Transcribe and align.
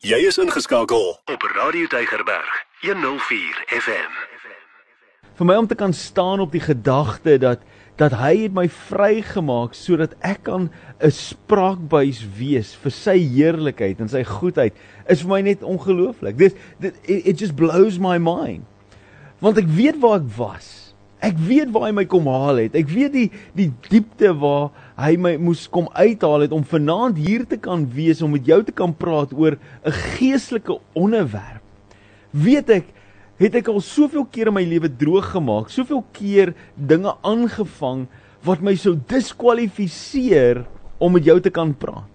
Jy 0.00 0.16
is 0.24 0.38
ingeskakel 0.40 1.10
op 1.28 1.42
Radio 1.52 1.84
Deigerberg 1.92 2.52
104 2.80 3.58
FM. 3.68 4.14
Vir 5.36 5.44
my 5.44 5.56
om 5.60 5.66
te 5.68 5.76
kan 5.76 5.92
staan 5.92 6.40
op 6.40 6.54
die 6.56 6.62
gedagte 6.64 7.34
dat 7.36 7.60
dat 8.00 8.16
hy 8.16 8.30
het 8.46 8.54
my 8.56 8.64
vrygemaak 8.72 9.76
sodat 9.76 10.14
ek 10.24 10.46
kan 10.48 10.70
'n 11.04 11.12
spraakbuis 11.12 12.24
wees 12.38 12.72
vir 12.80 12.90
sy 12.96 13.18
heerlikheid 13.18 14.00
en 14.00 14.08
sy 14.08 14.24
goedheid 14.24 14.72
is 15.04 15.20
vir 15.20 15.28
my 15.28 15.40
net 15.40 15.62
ongelooflik. 15.62 16.38
Dit 16.38 16.56
dit 16.80 16.96
it 17.04 17.38
just 17.38 17.54
blows 17.54 17.98
my 17.98 18.16
mind. 18.16 18.64
Want 19.38 19.58
ek 19.58 19.68
weet 19.68 20.00
waar 20.00 20.16
ek 20.24 20.32
was. 20.36 20.96
Ek 21.20 21.36
weet 21.36 21.70
waar 21.76 21.90
hy 21.90 21.92
my 21.92 22.06
kom 22.08 22.24
haal 22.26 22.56
het. 22.56 22.74
Ek 22.74 22.88
weet 22.88 23.12
die 23.12 23.30
die 23.52 23.68
diepte 23.90 24.32
waar 24.32 24.70
hy 25.00 25.16
my 25.16 25.34
moes 25.40 25.64
kom 25.72 25.88
uithaal 25.96 26.44
het 26.44 26.52
om 26.52 26.64
vanaand 26.66 27.18
hier 27.20 27.46
te 27.48 27.56
kan 27.60 27.86
wees 27.94 28.20
om 28.22 28.34
met 28.34 28.46
jou 28.48 28.60
te 28.66 28.74
kan 28.76 28.92
praat 28.92 29.32
oor 29.32 29.56
'n 29.84 29.92
geestelike 30.16 30.78
onderwerp. 30.92 31.62
Weet 32.30 32.70
ek 32.70 32.86
het 33.40 33.54
ek 33.54 33.68
al 33.68 33.80
soveel 33.80 34.26
keer 34.30 34.48
in 34.48 34.54
my 34.54 34.64
lewe 34.64 34.88
droog 34.88 35.32
gemaak, 35.32 35.70
soveel 35.70 36.04
keer 36.12 36.54
dinge 36.76 37.14
aangevang 37.22 38.06
wat 38.44 38.60
my 38.60 38.74
sou 38.74 38.98
diskwalifiseer 39.08 40.64
om 40.98 41.12
met 41.12 41.24
jou 41.24 41.40
te 41.40 41.50
kan 41.50 41.74
praat. 41.74 42.08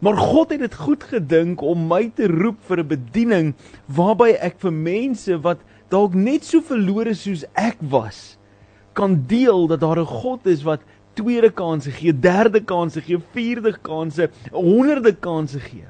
Maar 0.00 0.16
God 0.16 0.50
het 0.50 0.60
dit 0.60 0.74
goed 0.74 1.02
gedink 1.02 1.62
om 1.62 1.88
my 1.88 2.10
te 2.14 2.26
roep 2.26 2.58
vir 2.68 2.78
'n 2.78 2.88
bediening 2.88 3.54
waarby 3.86 4.36
ek 4.40 4.60
vir 4.60 4.72
mense 4.72 5.42
wat 5.42 5.58
dalk 5.90 6.14
net 6.14 6.44
so 6.44 6.60
verlore 6.60 7.14
soos 7.14 7.44
ek 7.54 7.76
was 7.80 8.38
kan 8.98 9.24
deel 9.26 9.66
dat 9.66 9.80
daar 9.80 10.00
'n 10.00 10.06
God 10.06 10.46
is 10.46 10.62
wat 10.62 10.80
tweede 11.18 11.50
kansse 11.54 11.92
gee, 11.94 12.14
derde 12.14 12.62
kansse 12.64 13.02
gee, 13.04 13.18
vierde 13.34 13.74
kansse, 13.82 14.30
honderde 14.54 15.12
kansse 15.14 15.60
gee. 15.62 15.88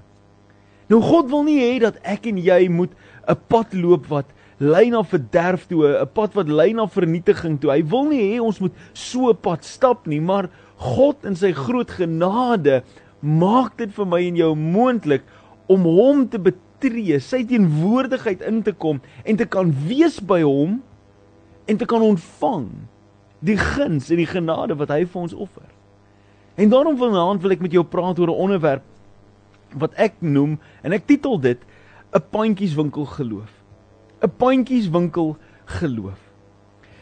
Nou 0.88 1.02
God 1.04 1.28
wil 1.32 1.44
nie 1.46 1.60
hê 1.60 1.78
dat 1.84 2.00
ek 2.02 2.30
en 2.30 2.40
jy 2.40 2.68
moet 2.72 2.92
'n 3.28 3.36
pad 3.48 3.74
loop 3.74 4.06
wat 4.08 4.26
lei 4.58 4.88
na 4.90 5.02
verderf 5.04 5.66
toe, 5.68 5.84
'n 5.86 6.12
pad 6.12 6.34
wat 6.34 6.48
lei 6.48 6.72
na 6.72 6.86
vernietiging 6.86 7.60
toe. 7.60 7.70
Hy 7.70 7.82
wil 7.84 8.08
nie 8.08 8.22
hê 8.32 8.40
ons 8.40 8.60
moet 8.60 8.72
so 8.92 9.30
'n 9.30 9.36
pad 9.36 9.64
stap 9.64 10.06
nie, 10.06 10.20
maar 10.20 10.48
God 10.76 11.24
in 11.24 11.36
sy 11.36 11.52
groot 11.52 11.90
genade 11.90 12.82
maak 13.20 13.76
dit 13.76 13.90
vir 13.92 14.06
my 14.06 14.22
en 14.28 14.36
jou 14.36 14.54
moontlik 14.54 15.22
om 15.66 15.82
hom 15.82 16.28
te 16.28 16.38
betree 16.38 16.66
tree, 16.82 17.18
sy 17.22 17.42
teenwoordigheid 17.48 18.42
in 18.46 18.62
te 18.66 18.74
kom 18.74 19.00
en 19.24 19.38
te 19.38 19.46
kan 19.50 19.72
wees 19.88 20.18
by 20.24 20.40
hom 20.44 20.78
en 21.68 21.80
te 21.80 21.88
kan 21.88 22.04
ontvang 22.04 22.68
die 23.40 23.56
guns 23.56 24.10
en 24.10 24.16
die 24.16 24.28
genade 24.28 24.76
wat 24.78 24.88
hy 24.88 25.04
vir 25.06 25.20
ons 25.20 25.34
offer. 25.34 25.66
En 26.58 26.70
daarom 26.70 26.96
vanaand 26.98 27.42
wil 27.42 27.54
ek 27.54 27.60
met 27.62 27.72
jou 27.72 27.84
praat 27.84 28.18
oor 28.18 28.32
'n 28.32 28.42
onderwerp 28.46 28.82
wat 29.78 29.94
ek 29.94 30.14
noem 30.20 30.58
en 30.82 30.92
ek 30.92 31.06
titel 31.06 31.38
dit 31.38 31.58
'n 32.12 32.22
pandjieswinkel 32.30 33.04
geloof. 33.04 33.52
'n 34.22 34.32
Pandjieswinkel 34.36 35.36
geloof. 35.64 36.18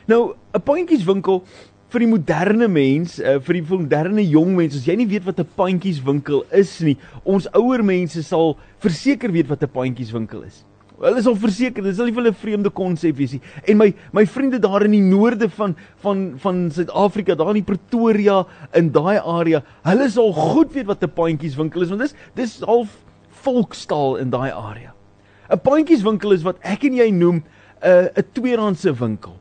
Nou, 0.07 0.35
'n 0.55 0.63
pandjieswinkel 0.63 1.43
vir 1.89 2.01
die 2.01 2.11
moderne 2.11 2.69
mens, 2.69 3.21
uh, 3.21 3.39
vir 3.39 3.55
die 3.55 3.63
moderne 3.63 4.23
jong 4.29 4.57
mense, 4.57 4.77
as 4.77 4.87
jy 4.87 4.97
nie 4.97 5.07
weet 5.07 5.25
wat 5.25 5.41
'n 5.41 5.49
pandjieswinkel 5.57 6.45
is 6.51 6.81
nie, 6.81 6.97
ons 7.25 7.49
ouer 7.55 7.83
mense 7.83 8.23
sal 8.23 8.59
verseker 8.79 9.33
weet 9.33 9.49
wat 9.49 9.63
'n 9.63 9.73
pandjieswinkel 9.73 10.43
is. 10.43 10.65
Hulle 10.97 11.21
is 11.21 11.27
al 11.29 11.37
verseker, 11.37 11.85
dis 11.85 11.99
al 12.01 12.09
nie 12.09 12.15
vir 12.17 12.23
hulle 12.23 12.33
'n 12.33 12.41
vreemde 12.41 12.71
konsep 12.73 13.17
wees 13.17 13.33
nie. 13.33 13.43
En 13.69 13.77
my 13.77 13.93
my 14.13 14.25
vriende 14.25 14.59
daar 14.59 14.85
in 14.85 14.93
die 14.93 15.03
noorde 15.05 15.49
van 15.49 15.77
van 16.01 16.39
van 16.39 16.71
Suid-Afrika, 16.71 17.35
daar 17.35 17.55
in 17.55 17.65
Pretoria 17.65 18.47
in 18.73 18.91
daai 18.91 19.19
area, 19.19 19.63
hulle 19.85 20.09
sal 20.09 20.33
goed 20.33 20.73
weet 20.73 20.87
wat 20.87 21.03
'n 21.03 21.13
pandjieswinkel 21.13 21.83
is 21.83 21.91
want 21.91 22.01
dis 22.01 22.15
dis 22.35 22.61
half 22.65 22.89
volkstaal 23.45 24.17
in 24.17 24.31
daai 24.31 24.51
area. 24.51 24.95
'n 25.51 25.61
Pandjieswinkel 25.61 26.33
is 26.33 26.43
wat 26.43 26.57
ek 26.63 26.85
en 26.85 26.95
jy 26.95 27.11
noem 27.11 27.37
'n 27.37 27.45
uh, 27.85 28.09
'n 28.17 28.25
tweedehandse 28.33 28.93
winkel. 28.99 29.37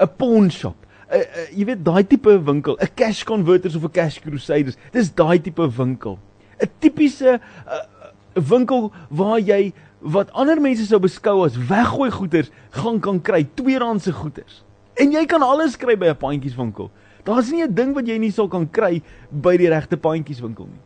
'n 0.00 0.08
Pawn 0.16 0.50
shop 0.50 0.76
'n 1.10 1.22
jy 1.54 1.64
weet 1.64 1.84
daai 1.84 2.02
tipe 2.02 2.42
winkel, 2.44 2.76
'n 2.80 2.94
cash 2.96 3.22
converters 3.22 3.76
of 3.76 3.84
'n 3.84 3.92
cash 3.92 4.18
crusaders. 4.18 4.76
Dis 4.92 5.14
daai 5.14 5.38
tipe 5.38 5.62
winkel. 5.62 6.18
'n 6.60 6.68
Tipiese 6.80 7.38
uh, 7.38 7.86
winkel 8.34 8.92
waar 9.10 9.38
jy 9.38 9.72
wat 10.00 10.32
ander 10.32 10.60
mense 10.60 10.86
sou 10.86 11.00
beskou 11.02 11.44
as 11.44 11.56
weggooi 11.56 12.10
goederes 12.10 12.50
gaan 12.70 13.00
kan 13.00 13.20
kry, 13.20 13.44
tweedehandse 13.54 14.12
goederes. 14.12 14.62
En 14.98 15.12
jy 15.12 15.24
kan 15.26 15.42
alles 15.42 15.76
kry 15.76 15.96
by 15.96 16.08
'n 16.08 16.16
pandjieswinkel. 16.16 16.90
Daar's 17.24 17.50
nie 17.50 17.62
'n 17.62 17.74
ding 17.74 17.94
wat 17.94 18.06
jy 18.06 18.18
nie 18.18 18.30
sal 18.30 18.48
kan 18.48 18.68
kry 18.70 19.02
by 19.30 19.56
die 19.56 19.68
regte 19.68 19.96
pandjieswinkel 19.96 20.66
nie. 20.66 20.80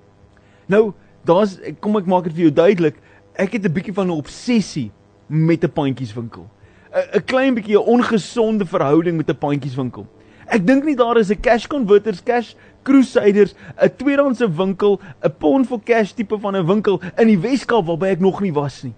Nou, 0.67 0.93
daar's 1.25 1.59
kom 1.81 1.97
ek 1.97 2.06
maak 2.06 2.25
dit 2.25 2.33
vir 2.33 2.43
jou 2.43 2.51
duidelik, 2.51 2.97
ek 3.34 3.53
het 3.53 3.65
'n 3.65 3.72
bietjie 3.72 3.95
van 3.95 4.06
'n 4.06 4.19
obsessie 4.19 4.91
met 5.28 5.65
'n 5.65 5.71
pandjieswinkel. 5.71 6.47
'n 6.93 7.25
klein 7.25 7.55
bietjie 7.55 7.77
'n 7.77 7.87
ongesonde 7.87 8.67
verhouding 8.67 9.17
met 9.17 9.28
'n 9.28 9.39
pandjieswinkel. 9.39 10.06
Ek 10.47 10.67
dink 10.67 10.84
nie 10.84 10.97
daar 10.97 11.17
is 11.17 11.31
'n 11.31 11.41
cash 11.41 11.67
converters, 11.67 12.22
cash 12.22 12.55
crusaders, 12.83 13.55
'n 13.81 13.89
tweedehandse 13.97 14.49
winkel, 14.56 15.01
'n 15.22 15.34
pawn 15.39 15.65
for 15.65 15.81
cash 15.81 16.12
tipe 16.12 16.39
van 16.39 16.56
'n 16.56 16.67
winkel 16.67 17.01
in 17.17 17.27
die 17.27 17.39
Weskaap 17.39 17.87
waarby 17.87 18.06
ek 18.06 18.21
nog 18.21 18.41
nie 18.41 18.53
was 18.53 18.83
nie. 18.83 18.95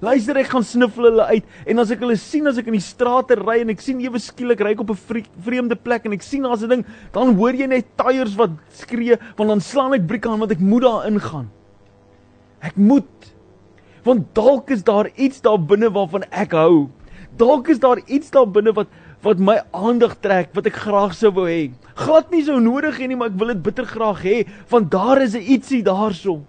Luister, 0.00 0.36
ek 0.36 0.50
gaan 0.52 0.64
sniffel 0.64 1.08
hulle 1.08 1.24
uit 1.30 1.44
en 1.66 1.78
as 1.78 1.90
ek 1.90 2.02
hulle 2.04 2.16
sien 2.20 2.46
as 2.46 2.58
ek 2.58 2.66
in 2.68 2.76
die 2.76 2.84
strate 2.84 3.38
ry 3.40 3.60
en 3.62 3.70
ek 3.72 3.80
sien 3.80 4.00
ewe 4.04 4.20
skielik 4.20 4.60
ry 4.60 4.74
ek 4.74 4.82
op 4.84 4.90
'n 4.90 5.24
vreemde 5.44 5.76
plek 5.76 6.06
en 6.06 6.12
ek 6.12 6.22
sien 6.22 6.42
daar's 6.42 6.62
'n 6.62 6.68
ding, 6.68 6.84
dan 7.12 7.34
hoor 7.34 7.54
jy 7.54 7.66
net 7.66 7.86
tyres 7.96 8.36
wat 8.36 8.50
skree, 8.70 9.16
want 9.36 9.48
dan 9.48 9.60
slaan 9.60 9.94
ek 9.94 10.06
brieke 10.06 10.28
aan 10.28 10.40
want 10.40 10.52
ek 10.52 10.60
moet 10.60 10.82
daar 10.82 11.06
ingaan. 11.06 11.50
Ek 12.60 12.76
moet 12.76 13.32
want 14.04 14.34
dalk 14.34 14.70
is 14.70 14.82
daar 14.82 15.10
iets 15.16 15.40
daar 15.40 15.58
binne 15.58 15.90
waarvan 15.90 16.22
ek 16.30 16.52
hou 16.52 16.90
Dalk 17.36 17.68
is 17.68 17.78
daar 17.78 18.00
iets 18.06 18.30
daar 18.32 18.48
binne 18.48 18.72
wat 18.72 18.88
wat 19.24 19.40
my 19.42 19.56
aandag 19.74 20.14
trek 20.22 20.52
wat 20.54 20.68
ek 20.70 20.76
graag 20.86 21.14
sou 21.16 21.32
wou 21.34 21.46
hê. 21.48 21.72
Glad 21.98 22.30
nie 22.30 22.44
so 22.46 22.60
nodig 22.62 23.00
hê 23.00 23.08
nie, 23.10 23.16
maar 23.18 23.32
ek 23.32 23.38
wil 23.40 23.50
dit 23.50 23.62
bitter 23.64 23.88
graag 23.88 24.20
hê, 24.22 24.36
want 24.70 24.90
daar 24.92 25.20
is 25.24 25.34
'n 25.34 25.42
ietsie 25.42 25.82
daarso. 25.82 26.44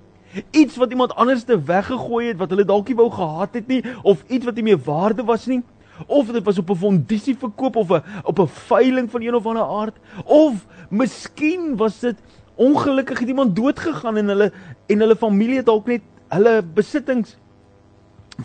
Iets 0.51 0.77
wat 0.77 0.91
iemand 0.91 1.15
anders 1.15 1.43
te 1.43 1.57
weggegooi 1.63 2.27
het 2.27 2.37
wat 2.37 2.49
hulle 2.49 2.65
dalk 2.65 2.87
nie 2.87 2.95
wou 2.95 3.09
gehad 3.11 3.53
het 3.53 3.67
nie 3.67 3.83
of 4.01 4.23
iets 4.27 4.45
wat 4.45 4.55
nie 4.55 4.63
meer 4.63 4.81
waarde 4.83 5.23
was 5.23 5.45
nie. 5.45 5.63
Of 6.05 6.31
dit 6.31 6.43
was 6.43 6.57
op 6.57 6.69
'n 6.69 6.75
fondisie 6.75 7.37
verkoop 7.37 7.75
of 7.75 7.89
'n 7.91 8.03
op 8.23 8.39
'n 8.39 8.47
veiling 8.47 9.11
van 9.11 9.21
een 9.21 9.35
of 9.35 9.45
ander 9.45 9.63
aard 9.63 9.95
of 10.25 10.65
miskien 10.89 11.75
was 11.77 11.99
dit 11.99 12.15
ongelukkig 12.55 13.19
het 13.19 13.27
iemand 13.27 13.55
dood 13.55 13.79
gegaan 13.79 14.17
en 14.17 14.27
hulle 14.27 14.51
en 14.85 14.99
hulle 14.99 15.15
familie 15.15 15.63
dalk 15.63 15.87
net 15.87 16.01
hulle 16.27 16.61
besittings 16.61 17.37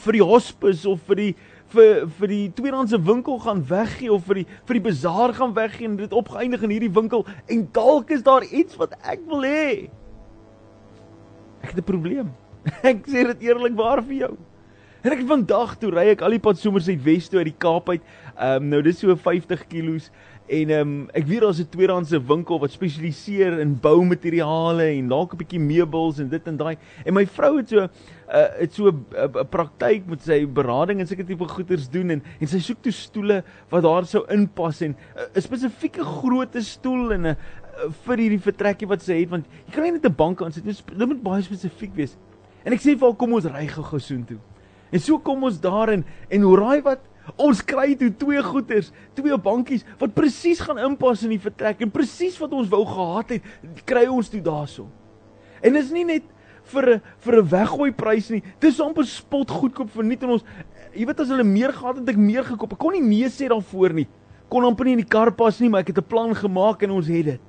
vir 0.04 0.12
die 0.12 0.24
hospis 0.24 0.86
of 0.86 1.00
vir 1.08 1.16
die 1.16 1.32
vir 1.72 2.06
vir 2.18 2.28
die 2.28 2.52
tweedehandse 2.56 3.00
winkel 3.00 3.38
gaan 3.38 3.62
weggee 3.68 4.12
of 4.12 4.24
vir 4.28 4.42
die 4.42 4.46
vir 4.68 4.78
die 4.78 4.84
bazaar 4.88 5.34
gaan 5.36 5.54
weggee 5.56 5.88
en 5.88 5.96
dit 5.96 6.12
opgeëindig 6.12 6.62
in 6.62 6.74
hierdie 6.76 6.92
winkel 6.92 7.26
en 7.46 7.66
dalk 7.72 8.10
is 8.10 8.22
daar 8.22 8.44
iets 8.44 8.76
wat 8.80 8.96
ek 9.02 9.24
wil 9.28 9.44
hê. 9.48 9.88
Ek 11.62 11.70
het 11.70 11.78
'n 11.78 11.84
probleem. 11.84 12.32
Ek 12.90 13.06
sê 13.06 13.26
dit 13.26 13.48
eerlikwaar 13.48 14.02
vir 14.02 14.16
jou. 14.26 14.34
En 15.02 15.10
ek 15.10 15.24
vandag 15.26 15.72
toe 15.82 15.88
ry 15.90 16.04
ek 16.12 16.20
al 16.22 16.36
die 16.36 16.42
pad 16.42 16.60
somers 16.62 16.86
uit 16.86 17.00
Wes 17.02 17.26
toe 17.26 17.40
uit 17.40 17.48
die 17.50 17.58
Kaap 17.58 17.88
uit. 17.90 18.04
Ehm 18.36 18.62
um, 18.62 18.68
nou 18.70 18.82
dis 18.86 19.00
so 19.02 19.16
50 19.18 19.64
km 19.66 19.96
en 20.46 20.70
ehm 20.70 20.80
um, 20.80 20.92
ek 21.18 21.26
weet 21.26 21.42
daar's 21.42 21.58
'n 21.58 21.66
tweedehandse 21.72 22.20
winkel 22.22 22.60
wat 22.62 22.70
spesialiseer 22.70 23.58
in 23.58 23.74
boumateriale 23.82 24.86
en 24.94 25.08
dalk 25.08 25.34
'n 25.34 25.40
bietjie 25.42 25.58
meubels 25.58 26.20
en 26.22 26.28
dit 26.28 26.46
en 26.46 26.56
daai. 26.56 26.76
En 27.04 27.14
my 27.14 27.26
vrou 27.26 27.56
het 27.56 27.68
so 27.68 27.80
'n 27.82 27.90
uh, 28.30 28.46
het 28.60 28.74
so 28.74 28.90
'n 28.90 29.04
uh, 29.10 29.42
praktyk 29.50 30.06
met 30.06 30.22
sy 30.22 30.46
berading 30.46 31.00
en 31.00 31.06
sulke 31.06 31.26
tipe 31.26 31.48
goeders 31.48 31.88
doen 31.88 32.10
en 32.10 32.22
en 32.40 32.46
sy 32.46 32.58
soek 32.58 32.82
toe 32.82 32.92
stoele 32.92 33.42
wat 33.70 33.82
daar 33.82 34.06
sou 34.06 34.24
inpas 34.30 34.80
en 34.82 34.94
'n 34.94 34.96
uh, 35.18 35.42
spesifieke 35.42 36.04
grootte 36.04 36.62
stoel 36.62 37.12
en 37.12 37.26
'n 37.26 37.36
vir 38.06 38.16
hierdie 38.16 38.40
vertrekkie 38.40 38.88
wat 38.88 39.02
sy 39.02 39.20
het 39.20 39.30
want 39.30 39.46
jy 39.66 39.72
kan 39.72 39.84
nie 39.84 39.92
net 39.92 40.06
'n 40.06 40.14
bank 40.14 40.42
aan 40.42 40.52
sit 40.52 40.64
nie. 40.64 40.74
Dit 40.74 41.08
moet 41.08 41.22
baie 41.22 41.42
spesifiek 41.42 41.94
wees. 41.94 42.16
En 42.64 42.72
ek 42.72 42.80
sê 42.80 42.96
vir 42.96 43.08
haar 43.08 43.16
kom 43.16 43.32
ons 43.32 43.44
ry 43.44 43.66
gou-gou 43.66 43.98
soontoe. 43.98 44.38
En 44.92 45.00
so 45.00 45.18
kom 45.18 45.42
ons 45.44 45.60
daar 45.60 45.90
in 45.90 46.04
en 46.28 46.42
hoe 46.42 46.56
raai 46.56 46.82
wat 46.82 47.00
Ons 47.38 47.62
kry 47.62 47.94
toe 47.94 48.10
twee 48.18 48.42
goeders, 48.42 48.90
twee 49.14 49.36
bankies 49.38 49.84
wat 50.00 50.14
presies 50.14 50.60
gaan 50.60 50.80
inpas 50.82 51.22
in 51.22 51.30
die 51.30 51.42
vertrek 51.42 51.82
en 51.84 51.92
presies 51.94 52.38
wat 52.42 52.52
ons 52.56 52.70
wou 52.72 52.82
gehad 52.88 53.36
het, 53.36 53.42
kry 53.86 54.08
ons 54.10 54.30
toe 54.32 54.42
daarso. 54.42 54.88
En 55.62 55.78
dis 55.78 55.92
nie 55.94 56.04
net 56.04 56.26
vir 56.72 56.94
'n 56.94 57.00
vir 57.18 57.34
'n 57.38 57.48
weggooi 57.48 57.92
prys 57.92 58.30
nie. 58.30 58.42
Dis 58.60 58.80
amper 58.80 59.04
spot 59.04 59.50
goedkoop 59.50 59.90
verniet 59.90 60.22
en 60.22 60.30
ons 60.30 60.44
jy 60.94 61.06
weet 61.06 61.20
as 61.20 61.28
hulle 61.28 61.44
meer 61.44 61.72
gehad 61.72 61.96
het, 61.98 62.08
ek 62.08 62.16
meer 62.16 62.44
gekoop. 62.44 62.72
Ek 62.72 62.78
kon 62.78 62.92
nie 62.92 63.00
nee 63.00 63.28
sê 63.28 63.48
daarvoor 63.48 63.92
nie. 63.94 64.08
Kon 64.48 64.64
amper 64.64 64.84
nie 64.84 64.92
in 64.92 65.04
die 65.04 65.08
kar 65.08 65.30
pas 65.30 65.60
nie, 65.60 65.68
maar 65.68 65.80
ek 65.80 65.88
het 65.88 65.98
'n 65.98 66.08
plan 66.08 66.34
gemaak 66.34 66.82
en 66.82 66.90
ons 66.90 67.06
het 67.06 67.24
dit. 67.24 67.40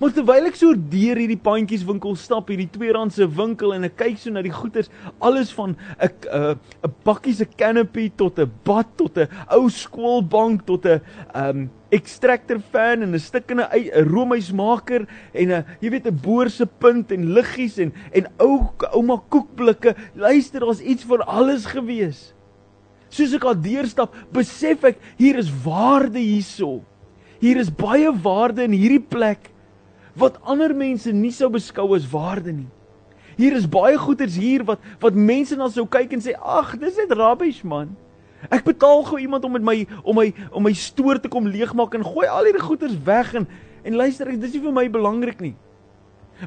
Maar 0.00 0.10
terwyl 0.10 0.48
ek 0.48 0.56
so 0.58 0.74
deur 0.74 1.18
hierdie 1.20 1.38
pandjieswinkel 1.38 2.16
stap, 2.18 2.48
hierdie 2.50 2.66
R2 2.90 3.28
winkel 3.36 3.76
en 3.76 3.86
ek 3.86 3.94
kyk 4.00 4.16
so 4.18 4.32
na 4.34 4.42
die 4.42 4.50
goeders, 4.50 4.90
alles 5.22 5.52
van 5.54 5.76
'n 6.02 6.10
'n 6.10 6.58
'n 6.82 6.94
bakkie 7.06 7.34
se 7.34 7.46
canopy 7.46 8.10
tot 8.10 8.40
'n 8.40 8.50
bad 8.64 8.90
tot 8.98 9.18
'n 9.18 9.28
ou 9.54 9.70
skoolbank 9.70 10.66
tot 10.66 10.84
'n 10.86 11.00
um 11.34 11.70
extractor 11.92 12.58
fan 12.58 13.06
en 13.06 13.14
'n 13.14 13.22
stikkende 13.22 13.70
'n 13.70 14.04
roomhuismaker 14.10 15.06
en 15.32 15.52
'n 15.52 15.64
jy 15.80 15.90
weet 15.90 16.06
'n 16.06 16.20
boor 16.22 16.50
se 16.50 16.66
punt 16.66 17.12
en 17.12 17.32
liggies 17.34 17.78
en 17.78 17.92
en 18.12 18.26
ou 18.40 18.74
ouma 18.92 19.22
koekblikke. 19.28 19.94
Luister, 20.16 20.60
daar's 20.60 20.82
iets 20.82 21.04
vir 21.04 21.22
alles 21.22 21.66
gewees. 21.66 22.34
Soos 23.08 23.32
ek 23.32 23.44
al 23.44 23.54
deurstap, 23.54 24.12
besef 24.32 24.82
ek 24.82 24.98
hier 25.16 25.38
is 25.38 25.52
waarde 25.64 26.18
hierso. 26.18 26.82
Hier 27.38 27.56
is 27.56 27.70
baie 27.70 28.10
waarde 28.10 28.64
in 28.64 28.72
hierdie 28.72 29.06
plek 29.08 29.53
wat 30.18 30.38
ander 30.42 30.74
mense 30.74 31.12
nie 31.12 31.32
sou 31.34 31.50
beskou 31.50 31.94
as 31.96 32.06
waarde 32.10 32.52
nie. 32.52 32.70
Hier 33.36 33.56
is 33.58 33.66
baie 33.66 33.98
goederes 33.98 34.36
hier 34.38 34.62
wat 34.66 34.82
wat 35.02 35.18
mense 35.18 35.56
na 35.58 35.68
sou 35.72 35.86
kyk 35.90 36.14
en 36.14 36.22
sê 36.22 36.36
ag, 36.38 36.76
dis 36.78 36.98
net 37.02 37.14
rubbish 37.18 37.64
man. 37.66 37.96
Ek 38.52 38.64
betaal 38.66 39.02
gou 39.08 39.18
iemand 39.18 39.44
om 39.44 39.56
met 39.56 39.64
my 39.64 39.76
om 40.02 40.18
my 40.20 40.28
om 40.52 40.66
my 40.66 40.72
stoor 40.76 41.18
te 41.20 41.30
kom 41.32 41.48
leegmaak 41.50 41.96
en 41.98 42.06
gooi 42.06 42.28
al 42.28 42.46
hierdie 42.46 42.62
goederes 42.62 42.98
weg 43.06 43.34
en 43.34 43.48
en 43.84 43.98
luister, 44.00 44.30
dis 44.40 44.54
nie 44.54 44.62
vir 44.64 44.72
my 44.72 44.86
belangrik 44.88 45.42
nie. 45.44 45.52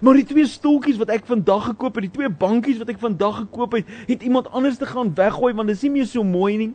Maar 0.02 0.18
die 0.18 0.26
twee 0.26 0.46
stoeltjies 0.50 0.98
wat 0.98 1.12
ek 1.14 1.28
vandag 1.30 1.68
gekoop 1.70 2.00
het, 2.00 2.08
die 2.08 2.16
twee 2.16 2.30
bankies 2.30 2.80
wat 2.82 2.90
ek 2.92 3.00
vandag 3.00 3.44
gekoop 3.44 3.78
het, 3.78 3.92
het 4.08 4.26
iemand 4.26 4.50
anders 4.50 4.80
te 4.82 4.90
gaan 4.90 5.14
weggooi 5.16 5.54
want 5.54 5.70
dit 5.70 5.78
is 5.78 5.86
nie 5.86 5.94
meer 6.00 6.10
so 6.10 6.26
mooi 6.26 6.58
nie. 6.58 6.72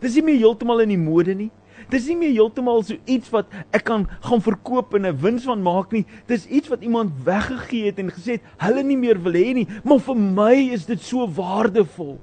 Dis 0.00 0.16
nie 0.18 0.24
meer 0.28 0.40
heeltemal 0.44 0.84
in 0.84 0.94
die 0.94 1.00
mode 1.00 1.34
nie. 1.34 1.50
Dis 1.94 2.08
nie 2.10 2.16
meer 2.18 2.32
heeltemal 2.34 2.82
so 2.82 2.98
iets 3.06 3.30
wat 3.30 3.52
ek 3.70 3.84
kan 3.86 4.08
gaan 4.24 4.42
verkoop 4.42 4.96
en 4.98 5.06
'n 5.06 5.20
wins 5.22 5.44
van 5.46 5.62
maak 5.62 5.92
nie. 5.92 6.04
Dis 6.26 6.46
iets 6.46 6.68
wat 6.68 6.82
iemand 6.82 7.12
weggegee 7.22 7.86
het 7.86 7.98
en 7.98 8.10
gesê 8.10 8.32
het 8.38 8.42
hulle 8.58 8.82
nie 8.82 8.96
meer 8.96 9.22
wil 9.22 9.32
hê 9.32 9.54
nie, 9.54 9.68
maar 9.84 10.00
vir 10.00 10.16
my 10.16 10.54
is 10.74 10.86
dit 10.86 11.00
so 11.00 11.26
waardevol. 11.26 12.18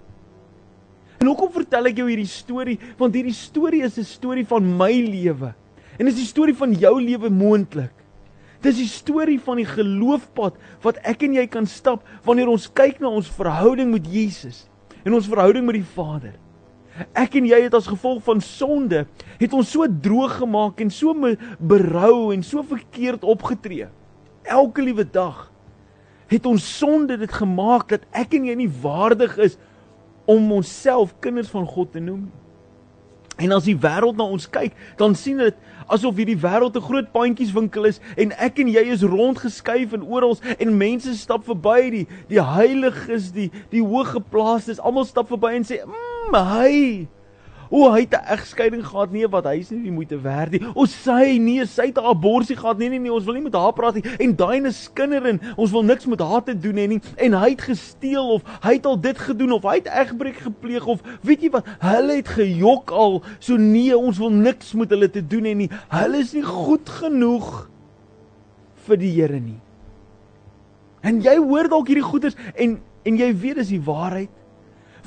En 1.22 1.28
hoekom 1.28 1.52
vertel 1.54 1.86
ek 1.86 1.98
jou 1.98 2.08
hierdie 2.10 2.28
storie? 2.28 2.80
Want 2.98 3.14
hierdie 3.14 3.34
storie 3.34 3.84
is 3.84 3.98
'n 3.98 4.04
storie 4.04 4.46
van 4.46 4.78
my 4.78 4.92
lewe. 4.92 5.54
En 5.98 6.06
dit 6.06 6.14
is 6.16 6.22
die 6.22 6.34
storie 6.34 6.56
van 6.56 6.74
jou 6.74 7.02
lewe 7.02 7.30
moontlik. 7.30 7.94
Dis 8.62 8.78
die 8.78 8.88
storie 8.88 9.40
van 9.40 9.58
die 9.58 9.66
geloofpad 9.66 10.54
wat 10.82 10.98
ek 10.98 11.24
en 11.24 11.34
jy 11.34 11.48
kan 11.48 11.66
stap 11.66 12.04
wanneer 12.26 12.48
ons 12.48 12.68
kyk 12.68 13.00
na 13.00 13.08
ons 13.08 13.30
verhouding 13.30 13.92
met 13.92 14.06
Jesus 14.06 14.68
en 15.06 15.14
ons 15.14 15.28
verhouding 15.28 15.66
met 15.66 15.76
die 15.76 15.94
Vader. 15.96 16.34
Ek 17.14 17.36
en 17.40 17.48
jy 17.50 17.62
het 17.66 17.74
as 17.78 17.90
gevolg 17.90 18.24
van 18.24 18.42
sonde 18.42 19.06
het 19.40 19.54
ons 19.54 19.72
so 19.72 19.88
droog 20.02 20.38
gemaak 20.42 20.82
en 20.84 20.92
so 20.94 21.16
berou 21.60 22.34
en 22.34 22.44
so 22.44 22.64
verkeerd 22.64 23.24
opgetree. 23.24 23.88
Elke 24.44 24.82
liewe 24.82 25.06
dag 25.06 25.48
het 26.32 26.46
ons 26.48 26.78
sonde 26.78 27.18
dit 27.20 27.34
gemaak 27.34 27.90
dat 27.92 28.06
ek 28.16 28.38
en 28.38 28.46
jy 28.48 28.56
nie 28.56 28.72
waardig 28.82 29.36
is 29.38 29.58
om 30.30 30.52
onsself 30.56 31.12
kinders 31.20 31.52
van 31.52 31.66
God 31.68 31.92
te 31.92 32.00
noem. 32.00 32.30
En 33.42 33.52
as 33.56 33.66
die 33.66 33.76
wêreld 33.76 34.20
na 34.20 34.28
ons 34.30 34.46
kyk, 34.54 34.76
dan 35.00 35.16
sien 35.18 35.40
dit 35.42 35.56
asof 35.92 36.16
hierdie 36.20 36.38
wêreld 36.40 36.78
'n 36.78 36.88
groot 36.88 37.12
pandjieswinkel 37.12 37.86
is 37.90 38.00
en 38.16 38.32
ek 38.38 38.60
en 38.60 38.68
jy 38.68 38.84
is 38.94 39.04
rondgeskuif 39.04 39.94
en 39.94 40.04
oral 40.04 40.38
en 40.60 40.78
mense 40.78 41.16
stap 41.18 41.44
verby 41.44 41.90
die 41.90 42.08
die 42.30 42.44
heiliges, 42.44 43.32
die 43.32 43.52
die 43.72 43.84
hooggeplaastes, 43.84 44.80
almal 44.80 45.06
stap 45.06 45.28
verby 45.28 45.56
en 45.56 45.64
sê, 45.64 45.82
"Mmm, 45.84 46.11
hy 46.32 47.08
O, 47.72 47.88
hy 47.88 48.02
het 48.04 48.12
'n 48.14 48.28
egskeiding 48.36 48.84
gehad, 48.86 49.12
nee, 49.12 49.28
wat 49.28 49.46
hy 49.46 49.60
is 49.60 49.70
nie 49.70 49.84
die 49.84 49.92
moeite 49.92 50.22
werd 50.22 50.52
nie. 50.52 50.60
O, 50.76 50.86
sy, 50.86 51.38
nee, 51.40 51.66
sy 51.66 51.86
het 51.86 51.98
'n 51.98 52.04
abortus 52.04 52.58
gehad. 52.60 52.78
Nee, 52.78 52.90
nee, 52.90 53.00
nee, 53.00 53.14
ons 53.14 53.24
wil 53.24 53.34
nie 53.34 53.44
met 53.44 53.54
haar 53.54 53.72
praat 53.74 53.94
nie. 53.94 54.04
En 54.20 54.36
daai 54.36 54.66
is 54.66 54.84
skinder 54.84 55.26
en 55.26 55.40
ons 55.56 55.72
wil 55.72 55.84
niks 55.84 56.06
met 56.06 56.20
haar 56.20 56.44
te 56.44 56.60
doen 56.60 56.76
hê 56.76 56.88
nie. 56.88 57.02
En 57.16 57.34
hy 57.34 57.50
het 57.50 57.62
gesteel 57.62 58.30
of 58.30 58.44
hy 58.62 58.74
het 58.74 58.86
al 58.86 59.00
dit 59.00 59.18
gedoen 59.18 59.52
of 59.52 59.64
hy 59.64 59.76
het 59.76 59.88
egbreek 59.88 60.36
gepleeg 60.36 60.86
of 60.86 61.02
weet 61.22 61.42
jy 61.42 61.50
wat? 61.50 61.66
Hulle 61.80 62.16
het 62.16 62.28
gejok 62.28 62.92
al. 62.92 63.24
So 63.40 63.56
nee, 63.56 63.98
ons 63.98 64.18
wil 64.18 64.30
niks 64.32 64.74
met 64.74 64.90
hulle 64.90 65.10
te 65.10 65.28
doen 65.28 65.44
hê 65.44 65.56
nie. 65.56 65.70
Hulle 65.88 66.18
is 66.18 66.34
nie 66.34 66.44
goed 66.44 66.90
genoeg 66.90 67.70
vir 68.76 68.98
die 68.98 69.12
Here 69.12 69.40
nie. 69.40 69.60
En 71.02 71.22
jy 71.22 71.38
hoor 71.38 71.70
dalk 71.70 71.88
hierdie 71.88 72.04
goeters 72.04 72.36
en 72.56 72.82
en 73.04 73.18
jy 73.18 73.32
weet 73.34 73.56
dis 73.56 73.68
die 73.68 73.82
waarheid. 73.82 74.41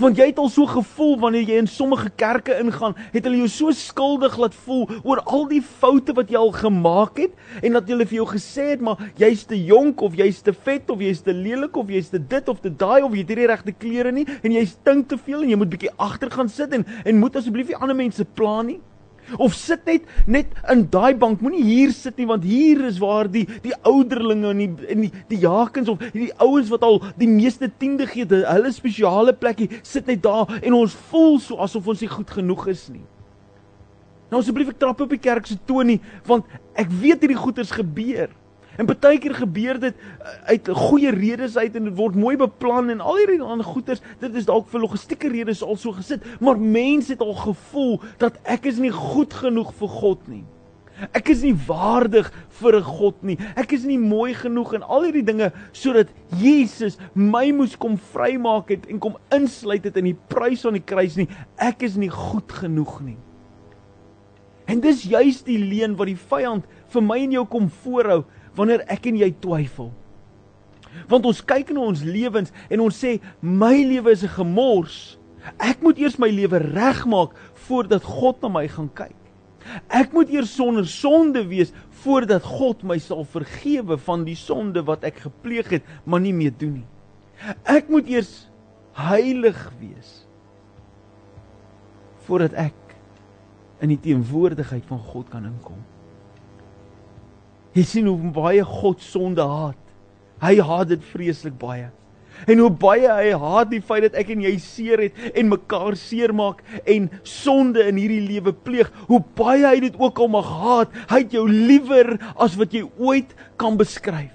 Want 0.01 0.19
jy 0.19 0.27
het 0.33 0.39
al 0.43 0.49
so 0.51 0.67
gevoel 0.67 1.13
wanneer 1.23 1.47
jy 1.47 1.59
in 1.63 1.69
sommige 1.71 2.11
kerke 2.19 2.57
ingaan, 2.59 2.97
het 3.13 3.27
hulle 3.29 3.45
jou 3.45 3.51
so 3.53 3.75
skuldig 3.79 4.35
laat 4.43 4.55
voel 4.65 4.89
oor 5.03 5.21
al 5.23 5.45
die 5.51 5.61
foute 5.63 6.15
wat 6.17 6.33
jy 6.33 6.41
al 6.41 6.51
gemaak 6.57 7.21
het 7.23 7.63
en 7.63 7.79
dat 7.79 7.87
hulle 7.93 8.07
vir 8.11 8.19
jou 8.19 8.27
gesê 8.33 8.73
het 8.73 8.83
maar 8.83 8.99
jy's 9.21 9.45
te 9.47 9.59
jonk 9.59 10.03
of 10.03 10.17
jy's 10.19 10.41
te 10.43 10.55
vet 10.67 10.91
of 10.91 11.05
jy's 11.05 11.23
te 11.23 11.35
lelik 11.35 11.79
of 11.79 11.93
jy's 11.95 12.11
te 12.11 12.19
dit 12.19 12.51
of 12.51 12.59
te 12.65 12.73
daai 12.75 13.05
of 13.05 13.15
jy 13.15 13.23
het 13.23 13.31
nie 13.31 13.39
die 13.45 13.51
regte 13.53 13.77
klere 13.85 14.11
nie 14.15 14.27
en 14.43 14.57
jy 14.57 14.65
stink 14.67 15.09
te 15.13 15.19
veel 15.21 15.45
en 15.45 15.55
jy 15.55 15.61
moet 15.63 15.71
bietjie 15.77 15.95
agter 16.09 16.33
gaan 16.35 16.51
sit 16.51 16.75
en 16.75 16.87
en 17.05 17.23
moet 17.23 17.39
asseblief 17.39 17.71
nie 17.71 17.79
ander 17.79 17.99
mense 17.99 18.27
pla 18.35 18.63
nie. 18.67 18.81
Of 19.39 19.55
sit 19.55 19.87
net 19.89 20.05
net 20.27 20.53
in 20.71 20.85
daai 20.91 21.15
bank, 21.19 21.41
moenie 21.45 21.65
hier 21.65 21.93
sit 21.93 22.19
nie 22.21 22.29
want 22.29 22.45
hier 22.45 22.85
is 22.89 23.01
waar 23.03 23.31
die 23.31 23.47
die 23.65 23.75
ouderlinge 23.83 24.53
en 24.53 24.63
die 24.63 24.93
en 24.95 25.07
die 25.07 25.13
die 25.33 25.41
jakens 25.45 25.89
of 25.89 26.03
die 26.13 26.31
ouens 26.43 26.71
wat 26.73 26.85
al 26.87 27.01
die 27.21 27.31
meeste 27.31 27.71
tiende 27.71 28.07
gee, 28.11 28.27
hulle 28.29 28.73
spesiale 28.73 29.33
plekkie 29.33 29.71
sit 29.83 30.07
net 30.11 30.23
daar 30.25 30.51
en 30.61 30.77
ons 30.77 30.95
voel 31.11 31.39
so 31.41 31.59
asof 31.65 31.89
ons 31.89 32.05
nie 32.05 32.13
goed 32.13 32.31
genoeg 32.31 32.69
is 32.73 32.89
nie. 32.93 33.05
Nou 34.31 34.41
asseblief 34.43 34.73
ek 34.73 34.81
trap 34.83 35.03
op 35.05 35.13
die 35.13 35.23
kerk 35.23 35.47
se 35.47 35.59
toon 35.69 35.95
nie 35.95 36.01
want 36.29 36.49
ek 36.77 36.91
weet 36.91 37.25
hierdie 37.25 37.39
goeters 37.39 37.73
gebeur. 37.75 38.33
En 38.77 38.89
baie 38.89 39.19
keer 39.23 39.35
gebeur 39.39 39.79
dit 39.83 39.95
uh, 39.95 40.33
uit 40.51 40.69
goeie 40.69 41.11
redes 41.15 41.57
uit 41.57 41.77
en 41.77 41.91
dit 41.91 41.97
word 41.99 42.17
mooi 42.19 42.35
beplan 42.41 42.91
en 42.91 43.05
al 43.05 43.21
hierdie 43.21 43.41
ander 43.43 43.67
goeters, 43.67 44.03
dit 44.23 44.35
is 44.35 44.49
dalk 44.49 44.67
vir 44.73 44.83
logistieke 44.87 45.31
redes 45.31 45.63
al 45.63 45.79
so 45.79 45.95
gesit, 45.95 46.25
maar 46.41 46.59
mense 46.59 47.15
het 47.15 47.23
al 47.23 47.37
gevoel 47.39 48.01
dat 48.23 48.41
ek 48.43 48.67
is 48.71 48.83
nie 48.83 48.93
goed 48.95 49.35
genoeg 49.45 49.71
vir 49.79 49.95
God 50.01 50.27
nie. 50.31 50.45
Ek 51.11 51.29
is 51.33 51.43
nie 51.43 51.55
waardig 51.67 52.29
vir 52.61 52.77
'n 52.79 52.87
God 52.87 53.23
nie. 53.23 53.37
Ek 53.57 53.73
is 53.73 53.85
nie 53.85 53.99
mooi 53.99 54.35
genoeg 54.35 54.75
en 54.75 54.83
al 54.83 55.03
hierdie 55.03 55.27
dinge 55.27 55.53
sodat 55.73 56.09
Jesus 56.39 56.99
my 57.15 57.51
moes 57.51 57.77
kom 57.77 57.99
vrymaak 57.99 58.71
het 58.71 58.87
en 58.87 58.99
kom 58.99 59.17
insluit 59.31 59.85
het 59.85 59.97
in 59.97 60.05
die 60.05 60.19
prys 60.29 60.63
van 60.63 60.79
die 60.79 60.87
kruis 60.87 61.17
nie. 61.17 61.29
Ek 61.59 61.83
is 61.83 61.97
nie 61.97 62.11
goed 62.11 62.53
genoeg 62.53 63.01
nie. 63.03 63.19
En 64.67 64.81
dis 64.81 65.03
juis 65.03 65.43
die 65.43 65.59
leuen 65.59 65.97
wat 65.97 66.07
die 66.07 66.17
vyand 66.31 66.65
vir 66.89 67.03
my 67.03 67.19
en 67.25 67.33
jou 67.33 67.45
kom 67.47 67.69
voorhou 67.83 68.25
wanneer 68.57 68.85
ek 68.93 69.07
en 69.11 69.19
jy 69.21 69.31
twyfel. 69.43 69.91
Want 71.11 71.27
ons 71.27 71.43
kyk 71.45 71.73
na 71.75 71.83
ons 71.89 72.05
lewens 72.07 72.53
en 72.71 72.85
ons 72.85 73.03
sê 73.05 73.19
my 73.41 73.75
lewe 73.83 74.13
is 74.15 74.23
'n 74.25 74.37
gemors. 74.39 75.19
Ek 75.59 75.83
moet 75.83 75.99
eers 75.99 76.19
my 76.19 76.31
lewe 76.31 76.59
regmaak 76.59 77.35
voordat 77.67 78.03
God 78.03 78.43
na 78.43 78.49
my 78.49 78.69
gaan 78.69 78.91
kyk. 78.95 79.17
Ek 79.89 80.13
moet 80.13 80.29
eers 80.29 80.55
sonder 80.55 80.87
sonde 80.87 81.47
wees 81.49 81.73
voordat 82.05 82.43
God 82.43 82.83
my 82.83 82.99
sal 82.99 83.25
vergewe 83.25 83.97
van 83.99 84.25
die 84.25 84.37
sonde 84.37 84.83
wat 84.85 85.05
ek 85.05 85.25
gepleeg 85.25 85.71
het, 85.71 85.83
maar 86.05 86.21
nie 86.21 86.35
meer 86.37 86.53
doen 86.53 86.75
nie. 86.75 86.89
Ek 87.65 87.89
moet 87.89 88.09
eers 88.09 88.49
heilig 88.95 89.59
wees 89.81 90.27
voordat 92.25 92.55
ek 92.57 92.97
in 93.85 93.89
die 93.93 94.01
teenwoordigheid 94.01 94.85
van 94.89 94.99
God 94.99 95.29
kan 95.33 95.45
inkom. 95.45 95.81
Jy 97.75 97.83
sien 97.83 98.07
hoe 98.07 98.33
baie 98.35 98.63
God 98.63 99.03
sonde 99.03 99.43
haat. 99.43 99.79
Hy 100.45 100.59
haat 100.63 100.93
dit 100.93 101.07
vreeslik 101.11 101.57
baie. 101.59 101.89
En 102.51 102.61
hoe 102.61 102.71
baie 102.71 103.09
hy 103.09 103.33
haat 103.39 103.71
die 103.71 103.81
feit 103.83 104.05
dat 104.09 104.19
ek 104.21 104.31
en 104.35 104.43
jy 104.45 104.53
seer 104.63 105.03
het 105.07 105.19
en 105.35 105.51
mekaar 105.53 105.97
seermaak 105.99 106.63
en 106.91 107.09
sonde 107.27 107.83
in 107.89 107.99
hierdie 107.99 108.23
lewe 108.27 108.55
pleeg. 108.55 108.91
Hoe 109.09 109.23
baie 109.39 109.65
hy 109.67 109.81
dit 109.87 109.99
ook 109.99 110.23
al 110.23 110.31
mag 110.35 110.51
haat. 110.61 110.95
Hy 111.11 111.25
het 111.25 111.35
jou 111.35 111.47
liewer 111.51 112.17
as 112.35 112.59
wat 112.61 112.75
jy 112.75 112.85
ooit 112.99 113.35
kan 113.61 113.79
beskryf. 113.81 114.33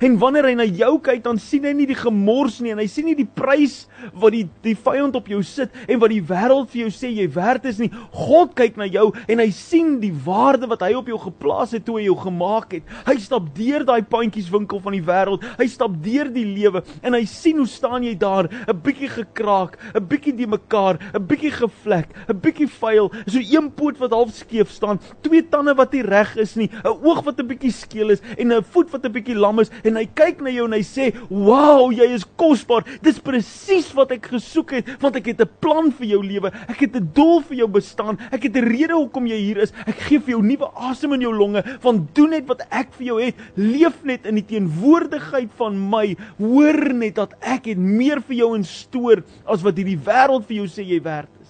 En 0.00 0.18
wanneer 0.18 0.46
hy 0.46 0.54
na 0.54 0.66
jou 0.66 0.92
kyk, 1.02 1.22
dan 1.24 1.38
sien 1.42 1.64
hy 1.66 1.72
nie 1.74 1.86
die 1.90 1.98
gemors 1.98 2.60
nie 2.62 2.70
en 2.70 2.78
hy 2.78 2.86
sien 2.90 3.08
nie 3.08 3.16
die 3.18 3.26
prys 3.26 3.86
wat 4.14 4.34
die 4.34 4.44
die 4.62 4.76
vyand 4.78 5.16
op 5.18 5.26
jou 5.30 5.40
sit 5.46 5.74
en 5.88 5.98
wat 6.02 6.12
die 6.12 6.22
wêreld 6.22 6.70
vir 6.70 6.84
jou 6.84 6.90
sê 6.94 7.10
jy 7.10 7.26
werd 7.34 7.66
is 7.66 7.80
nie. 7.82 7.90
God 8.14 8.54
kyk 8.58 8.78
na 8.78 8.86
jou 8.86 9.08
en 9.26 9.42
hy 9.42 9.48
sien 9.54 9.96
die 10.02 10.12
waarde 10.24 10.68
wat 10.70 10.84
hy 10.86 10.92
op 10.98 11.10
jou 11.10 11.18
geplaas 11.24 11.74
het 11.74 11.86
toe 11.86 11.98
hy 11.98 12.06
jou 12.06 12.16
gemaak 12.20 12.76
het. 12.76 12.94
Hy 13.08 13.16
stap 13.22 13.48
deur 13.56 13.86
daai 13.88 14.06
pandjieswinkel 14.06 14.82
van 14.84 14.94
die 14.94 15.02
wêreld. 15.04 15.46
Hy 15.58 15.66
stap 15.70 15.96
deur 16.04 16.30
die 16.34 16.46
lewe 16.46 16.84
en 17.02 17.18
hy 17.18 17.24
sien 17.28 17.58
hoe 17.58 17.68
staan 17.68 18.06
jy 18.06 18.14
daar, 18.18 18.48
'n 18.68 18.78
bietjie 18.84 19.10
gekraak, 19.10 19.78
'n 19.94 20.06
bietjie 20.06 20.36
die 20.36 20.46
mekaar, 20.46 20.98
'n 21.14 21.26
bietjie 21.26 21.50
gevlek, 21.50 22.14
'n 22.28 22.38
bietjie 22.38 22.68
vuil, 22.68 23.10
so 23.26 23.38
een 23.38 23.70
poot 23.72 23.98
wat 23.98 24.12
half 24.12 24.30
skeef 24.34 24.70
staan, 24.70 25.00
twee 25.22 25.42
tande 25.42 25.74
wat 25.74 25.92
nie 25.92 26.02
reg 26.02 26.36
is 26.36 26.56
nie, 26.56 26.70
'n 26.84 26.86
oog 27.02 27.24
wat 27.24 27.40
'n 27.40 27.48
bietjie 27.48 27.72
skeel 27.72 28.10
is 28.10 28.22
en 28.38 28.52
'n 28.52 28.62
voet 28.62 28.90
wat 28.92 29.04
'n 29.04 29.12
bietjie 29.12 29.34
lam 29.34 29.58
is 29.58 29.70
en 29.88 29.98
hy 29.98 30.04
kyk 30.16 30.42
na 30.44 30.52
jou 30.52 30.66
en 30.68 30.76
hy 30.76 30.82
sê, 30.86 31.12
"Wow, 31.30 31.90
jy 31.92 32.06
is 32.14 32.24
kosbaar. 32.38 32.84
Dis 33.02 33.18
presies 33.18 33.92
wat 33.94 34.12
ek 34.12 34.26
gesoek 34.26 34.70
het, 34.72 34.86
want 35.00 35.16
ek 35.16 35.26
het 35.26 35.40
'n 35.40 35.50
plan 35.60 35.90
vir 35.90 36.06
jou 36.06 36.22
lewe. 36.22 36.52
Ek 36.68 36.80
het 36.80 36.96
'n 36.96 37.10
doel 37.14 37.40
vir 37.40 37.56
jou 37.56 37.68
bestaan. 37.68 38.18
Ek 38.32 38.42
het 38.42 38.56
'n 38.56 38.64
rede 38.64 38.94
hoekom 38.94 39.26
jy 39.26 39.36
hier 39.36 39.58
is. 39.58 39.72
Ek 39.86 39.96
gee 39.96 40.18
vir 40.18 40.30
jou 40.36 40.42
nuwe 40.42 40.68
asem 40.74 41.12
in 41.12 41.20
jou 41.20 41.34
longe. 41.34 41.62
Want 41.82 42.14
doen 42.14 42.30
net 42.30 42.46
wat 42.46 42.62
ek 42.70 42.92
vir 42.92 43.06
jou 43.06 43.22
het. 43.22 43.34
Leef 43.56 44.04
net 44.04 44.26
in 44.26 44.34
die 44.34 44.46
teenwoordigheid 44.46 45.50
van 45.56 45.90
my. 45.90 46.16
Hoor 46.38 46.94
net 46.94 47.14
dat 47.14 47.34
ek 47.40 47.66
het 47.66 47.78
meer 47.78 48.20
vir 48.20 48.36
jou 48.36 48.56
instoor 48.56 49.22
as 49.46 49.62
wat 49.62 49.76
hierdie 49.76 49.98
wêreld 49.98 50.46
vir 50.46 50.56
jou 50.56 50.66
sê 50.66 50.84
jy 50.86 51.02
werd 51.02 51.28
is." 51.40 51.48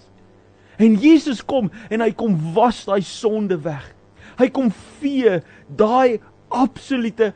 En 0.79 0.95
Jesus 0.95 1.45
kom 1.45 1.71
en 1.91 2.01
hy 2.01 2.13
kom 2.13 2.37
was 2.55 2.85
daai 2.85 3.03
sonde 3.03 3.59
weg. 3.63 3.95
Hy 4.39 4.49
kom 4.49 4.71
vee 5.01 5.41
daai 5.77 6.21
absolute 6.49 7.33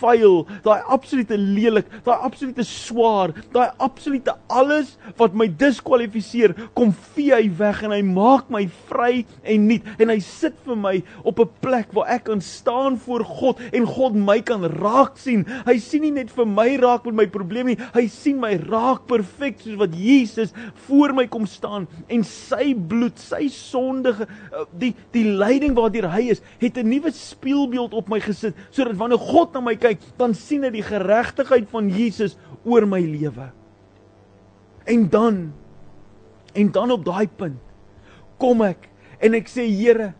vuil, 0.00 0.44
daai 0.64 0.80
absolute 0.92 1.36
lelik, 1.36 1.88
daai 2.04 2.18
absolute 2.26 2.64
swaar, 2.66 3.32
daai 3.54 3.70
absolute 3.82 4.34
alles 4.52 4.96
wat 5.18 5.34
my 5.36 5.48
diskwalifiseer, 5.48 6.54
kom 6.76 6.92
vee 7.14 7.32
hy 7.34 7.48
weg 7.58 7.82
en 7.86 7.94
hy 7.94 8.02
maak 8.06 8.50
my 8.52 8.64
vry 8.88 9.24
en 9.44 9.68
nuut 9.70 10.02
en 10.02 10.12
hy 10.12 10.18
sit 10.24 10.56
vir 10.66 10.78
my 10.80 10.94
op 11.24 11.40
'n 11.40 11.50
plek 11.60 11.92
waar 11.94 12.10
ek 12.16 12.24
kan 12.24 12.40
staan 12.40 12.98
voor 12.98 13.24
God 13.24 13.60
en 13.72 13.86
God 13.86 14.14
my 14.14 14.40
kan 14.40 14.64
raak 14.64 15.18
sien. 15.18 15.44
Hy 15.66 15.78
sien 15.78 16.02
nie 16.02 16.10
net 16.10 16.30
vir 16.30 16.46
my 16.46 16.76
raak 16.76 17.04
met 17.06 17.14
my 17.14 17.26
probleem 17.26 17.66
nie, 17.66 17.78
hy 17.94 18.06
sien 18.08 18.40
my 18.40 18.54
raak 18.56 19.06
perfek 19.06 19.60
soos 19.60 19.78
wat 19.78 19.94
Jesus 19.94 20.52
voor 20.86 21.14
my 21.14 21.26
kom 21.26 21.46
staan 21.46 21.86
en 22.08 22.24
sy 22.24 22.74
bloed, 22.74 23.18
sy 23.18 23.48
sondige 23.48 24.26
die 24.72 24.94
die 25.12 25.24
lyding 25.24 25.74
waardeur 25.76 26.10
hy 26.10 26.30
is, 26.30 26.42
het 26.60 26.76
'n 26.78 26.88
nuwe 26.88 27.10
spieelbeeld 27.12 27.94
op 27.94 28.08
my 28.08 28.20
gesit 28.20 28.54
sodat 28.70 28.96
wanneer 28.96 29.18
God 29.18 29.52
na 29.52 29.60
my 29.66 29.74
kyk, 29.78 30.02
dan 30.20 30.34
sien 30.36 30.64
hy 30.66 30.72
die 30.74 30.86
geregtigheid 30.86 31.68
van 31.72 31.90
Jesus 31.92 32.36
oor 32.66 32.86
my 32.88 33.02
lewe. 33.02 33.50
En 34.86 35.08
dan 35.10 35.40
en 36.56 36.70
dan 36.72 36.92
op 36.94 37.02
daai 37.04 37.26
punt 37.28 37.60
kom 38.40 38.62
ek 38.64 38.86
en 39.20 39.36
ek 39.36 39.50
sê 39.50 39.66
Here, 39.68 40.14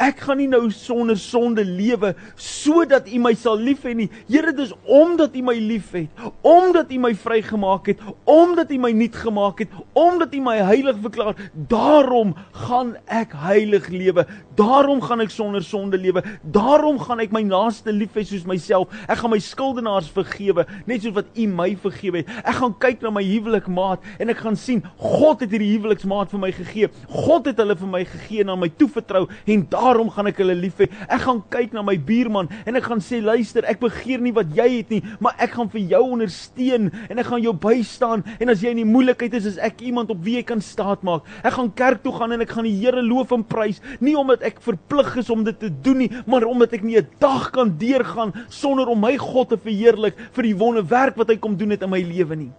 Ek 0.00 0.22
gaan 0.24 0.38
nie 0.40 0.48
nou 0.48 0.62
sonder 0.72 1.18
sonde 1.20 1.60
lewe 1.60 2.14
sodat 2.40 3.08
U 3.12 3.18
my 3.20 3.34
sal 3.36 3.58
lief 3.60 3.82
hê 3.84 3.92
nie. 3.96 4.06
Here, 4.30 4.52
dis 4.56 4.72
omdat 4.88 5.34
U 5.36 5.42
my 5.44 5.56
liefhet, 5.60 6.22
omdat 6.46 6.88
U 6.94 7.00
my 7.02 7.10
vrygemaak 7.20 7.90
het, 7.92 8.00
omdat 8.24 8.72
U 8.72 8.78
my 8.80 8.92
nuut 8.96 9.18
gemaak 9.20 9.60
het, 9.60 9.74
omdat 9.92 10.32
U 10.32 10.40
my 10.46 10.56
heilig 10.70 10.96
verklaar. 11.04 11.36
Daarom 11.52 12.32
gaan 12.62 12.94
ek 13.12 13.34
heilig 13.42 13.90
lewe. 13.92 14.24
Daarom 14.56 15.02
gaan 15.04 15.20
ek 15.20 15.34
sonder 15.34 15.64
sonde 15.64 16.00
lewe. 16.00 16.24
Daarom 16.48 16.96
gaan 17.04 17.20
ek 17.20 17.36
my 17.36 17.44
naaste 17.44 17.92
lief 17.92 18.16
hê 18.16 18.24
soos 18.24 18.48
myself. 18.48 18.88
Ek 19.04 19.20
gaan 19.20 19.34
my 19.34 19.40
skuldenaars 19.44 20.08
vergewe, 20.16 20.64
net 20.88 21.04
soos 21.04 21.18
wat 21.18 21.28
U 21.36 21.48
my 21.52 21.74
vergewe 21.84 22.22
het. 22.22 22.32
Ek 22.40 22.56
gaan 22.62 22.76
kyk 22.80 23.04
na 23.04 23.12
my 23.12 23.24
huwelikmaat 23.26 24.08
en 24.16 24.32
ek 24.32 24.40
gaan 24.46 24.56
sien 24.56 24.80
God 24.96 25.44
het 25.44 25.52
hierdie 25.52 25.74
huweliksmaat 25.74 26.32
vir 26.32 26.44
my 26.48 26.54
gegee. 26.56 26.88
God 27.12 27.52
het 27.52 27.60
hulle 27.60 27.76
vir 27.76 27.94
my 27.98 28.04
gegee 28.08 28.46
en 28.46 28.56
aan 28.56 28.64
my 28.64 28.72
toevertrou 28.80 29.26
en 29.28 29.68
daar 29.68 29.89
daarom 29.90 30.10
gaan 30.14 30.30
ek 30.30 30.40
hulle 30.42 30.56
lief 30.58 30.80
hê. 30.80 30.88
Ek 31.08 31.24
gaan 31.24 31.42
kyk 31.52 31.74
na 31.76 31.82
my 31.86 31.96
buurman 31.98 32.48
en 32.64 32.78
ek 32.78 32.86
gaan 32.88 33.02
sê 33.04 33.20
luister, 33.24 33.66
ek 33.68 33.80
begeer 33.82 34.22
nie 34.22 34.32
wat 34.36 34.52
jy 34.56 34.68
het 34.78 34.94
nie, 34.94 35.00
maar 35.20 35.36
ek 35.42 35.56
gaan 35.58 35.70
vir 35.72 35.82
jou 35.94 36.02
ondersteun 36.14 36.90
en 37.08 37.22
ek 37.22 37.28
gaan 37.30 37.42
jou 37.44 37.54
bystaan 37.66 38.24
en 38.38 38.54
as 38.54 38.62
jy 38.64 38.74
in 38.74 38.82
die 38.82 38.88
moeilikheid 38.88 39.34
is, 39.38 39.48
is 39.52 39.60
ek 39.60 39.82
iemand 39.86 40.12
op 40.14 40.22
wie 40.24 40.38
jy 40.38 40.44
kan 40.48 40.62
staat 40.64 41.04
maak. 41.06 41.26
Ek 41.42 41.56
gaan 41.56 41.72
kerk 41.76 42.04
toe 42.04 42.14
gaan 42.16 42.36
en 42.36 42.46
ek 42.46 42.54
gaan 42.54 42.68
die 42.68 42.76
Here 42.80 43.02
loof 43.04 43.34
en 43.36 43.44
prys, 43.44 43.82
nie 44.00 44.14
omdat 44.16 44.44
ek 44.46 44.62
verplig 44.64 45.12
is 45.20 45.30
om 45.32 45.44
dit 45.44 45.58
te 45.60 45.68
doen 45.84 46.00
nie, 46.04 46.10
maar 46.30 46.46
omdat 46.48 46.78
ek 46.78 46.86
nie 46.86 46.96
'n 46.96 47.08
dag 47.20 47.50
kan 47.52 47.76
deurgaan 47.76 48.32
sonder 48.48 48.88
om 48.88 49.00
my 49.00 49.16
God 49.18 49.50
te 49.50 49.56
verheerlik 49.56 50.16
vir 50.32 50.42
die 50.42 50.56
wonderwerk 50.56 51.16
wat 51.16 51.28
hy 51.28 51.36
kom 51.36 51.56
doen 51.56 51.70
het 51.70 51.82
in 51.82 51.90
my 51.90 52.00
lewe 52.00 52.36
nie. 52.36 52.52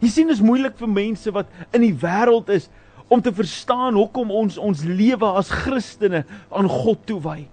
Jy 0.00 0.08
sien 0.08 0.28
dit 0.28 0.36
is 0.36 0.44
moeilik 0.44 0.76
vir 0.76 0.88
mense 0.88 1.30
wat 1.32 1.46
in 1.72 1.80
die 1.80 1.94
wêreld 1.94 2.50
is 2.52 2.68
om 3.08 3.22
te 3.22 3.32
verstaan 3.32 3.94
hoekom 3.94 4.30
ons 4.30 4.58
ons 4.58 4.82
lewe 4.84 5.28
as 5.38 5.50
Christene 5.50 6.24
aan 6.50 6.68
God 6.68 7.06
toewy. 7.06 7.46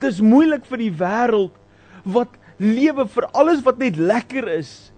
Dis 0.00 0.20
moeilik 0.20 0.64
vir 0.68 0.84
die 0.84 0.92
wêreld 0.92 1.56
wat 2.04 2.36
lewe 2.60 3.06
vir 3.08 3.26
alles 3.32 3.64
wat 3.64 3.80
net 3.80 3.96
lekker 3.96 4.48
is 4.58 4.90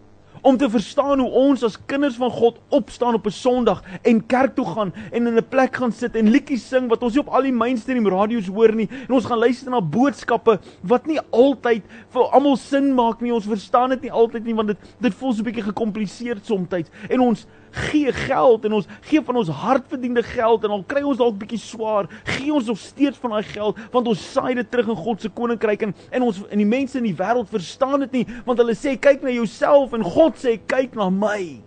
om 0.42 0.56
te 0.58 0.66
verstaan 0.70 1.20
hoe 1.22 1.30
ons 1.38 1.62
as 1.62 1.76
kinders 1.86 2.16
van 2.18 2.30
God 2.34 2.58
opstaan 2.74 3.14
op 3.14 3.26
'n 3.26 3.30
Sondag 3.30 3.82
en 4.02 4.26
kerk 4.26 4.54
toe 4.54 4.66
gaan 4.66 4.92
en 5.12 5.26
in 5.26 5.36
'n 5.38 5.48
plek 5.48 5.76
gaan 5.76 5.92
sit 5.92 6.16
en 6.16 6.30
liedjies 6.30 6.68
sing 6.68 6.88
wat 6.88 7.02
ons 7.02 7.14
nie 7.14 7.22
op 7.22 7.28
al 7.28 7.42
die 7.42 7.52
mainstream 7.52 8.08
radio's 8.08 8.46
hoor 8.46 8.74
nie 8.74 8.88
en 9.08 9.14
ons 9.14 9.24
gaan 9.24 9.38
luister 9.38 9.70
na 9.70 9.80
boodskappe 9.80 10.58
wat 10.82 11.06
nie 11.06 11.20
altyd 11.30 11.82
vir 12.08 12.22
almal 12.22 12.56
sin 12.56 12.94
maak 12.94 13.20
nie 13.20 13.34
ons 13.34 13.46
verstaan 13.46 13.90
dit 13.90 14.02
nie 14.02 14.12
altyd 14.12 14.44
nie 14.44 14.54
want 14.54 14.68
dit 14.68 14.78
dit 15.00 15.14
voel 15.14 15.32
so 15.32 15.40
'n 15.42 15.44
bietjie 15.44 15.62
gekompliseerd 15.62 16.44
soms 16.46 16.90
en 17.08 17.20
ons 17.20 17.46
gee 17.72 18.12
geld 18.12 18.64
en 18.64 18.72
ons 18.72 18.86
gee 19.08 19.22
van 19.24 19.36
ons 19.36 19.48
hardverdiende 19.48 20.22
geld 20.22 20.64
en 20.64 20.70
al 20.70 20.84
kry 20.88 21.02
ons 21.02 21.18
dalk 21.18 21.38
bietjie 21.40 21.60
swaar, 21.62 22.08
gee 22.24 22.52
ons 22.52 22.66
nog 22.66 22.78
steeds 22.78 23.18
van 23.18 23.36
daai 23.36 23.48
geld 23.48 23.78
want 23.92 24.08
ons 24.12 24.32
saai 24.32 24.54
dit 24.54 24.70
terug 24.70 24.92
in 24.92 24.96
God 24.96 25.20
se 25.20 25.32
koninkryk 25.32 25.82
en 25.88 25.94
en 26.10 26.22
ons 26.22 26.42
en 26.48 26.58
die 26.58 26.68
mense 26.68 26.98
in 26.98 27.08
die 27.08 27.16
wêreld 27.16 27.50
verstaan 27.52 28.00
dit 28.06 28.12
nie 28.20 28.26
want 28.46 28.60
hulle 28.60 28.76
sê 28.78 28.96
kyk 29.00 29.22
na 29.24 29.34
jouself 29.34 29.94
en 29.96 30.04
God 30.04 30.36
sê 30.40 30.58
kyk 30.66 30.96
na 30.98 31.10
my. 31.10 31.62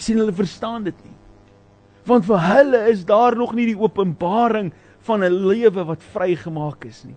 sien 0.00 0.16
hulle 0.16 0.32
verstaan 0.32 0.86
dit 0.86 0.96
nie. 1.04 1.16
Want 2.08 2.24
vir 2.24 2.40
hulle 2.40 2.78
is 2.88 3.04
daar 3.04 3.36
nog 3.36 3.52
nie 3.56 3.66
die 3.68 3.78
openbaring 3.78 4.72
van 5.06 5.24
'n 5.24 5.46
lewe 5.46 5.84
wat 5.84 6.02
vrygemaak 6.14 6.84
is 6.84 7.04
nie. 7.04 7.16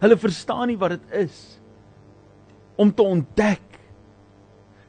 Hulle 0.00 0.16
verstaan 0.16 0.68
nie 0.68 0.78
wat 0.78 0.90
dit 0.90 1.10
is 1.26 1.60
om 2.76 2.94
te 2.94 3.02
ontdek 3.02 3.71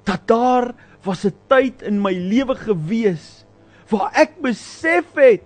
dat 0.04 0.28
daar 0.28 0.74
was 1.04 1.26
'n 1.26 1.36
tyd 1.48 1.82
in 1.82 2.02
my 2.02 2.14
lewe 2.14 2.56
gewees 2.56 3.46
waar 3.90 4.12
ek 4.14 4.42
besef 4.42 5.06
het 5.16 5.44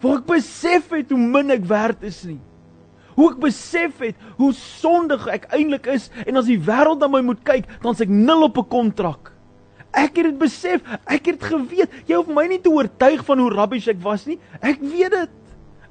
waar 0.00 0.20
ek 0.20 0.26
besef 0.28 0.90
het 0.92 1.10
hoe 1.10 1.18
min 1.18 1.50
ek 1.50 1.64
werd 1.64 2.02
is 2.04 2.24
nie. 2.28 2.40
Hoe 3.14 3.30
ek 3.30 3.38
besef 3.40 4.02
het 4.02 4.16
hoe 4.36 4.52
sondig 4.52 5.26
ek 5.32 5.46
eintlik 5.54 5.86
is 5.86 6.10
en 6.26 6.36
as 6.36 6.50
die 6.50 6.60
wêreld 6.60 7.00
na 7.00 7.08
my 7.08 7.22
moet 7.24 7.40
kyk, 7.46 7.64
dan 7.80 7.96
s'ek 7.96 8.10
nul 8.12 8.42
op 8.50 8.58
'n 8.58 8.68
kontrak. 8.68 9.32
Ek 9.94 10.16
het 10.16 10.26
dit 10.26 10.38
besef, 10.38 10.82
ek 11.06 11.26
het 11.26 11.42
geweet, 11.42 11.90
jy 12.06 12.16
hoef 12.16 12.26
my 12.26 12.46
nie 12.46 12.60
te 12.60 12.68
oortuig 12.68 13.24
van 13.24 13.38
hoe 13.38 13.50
rubbish 13.50 13.88
ek 13.88 14.02
was 14.02 14.26
nie. 14.26 14.38
Ek 14.60 14.80
weet 14.80 15.10
dit. 15.10 15.30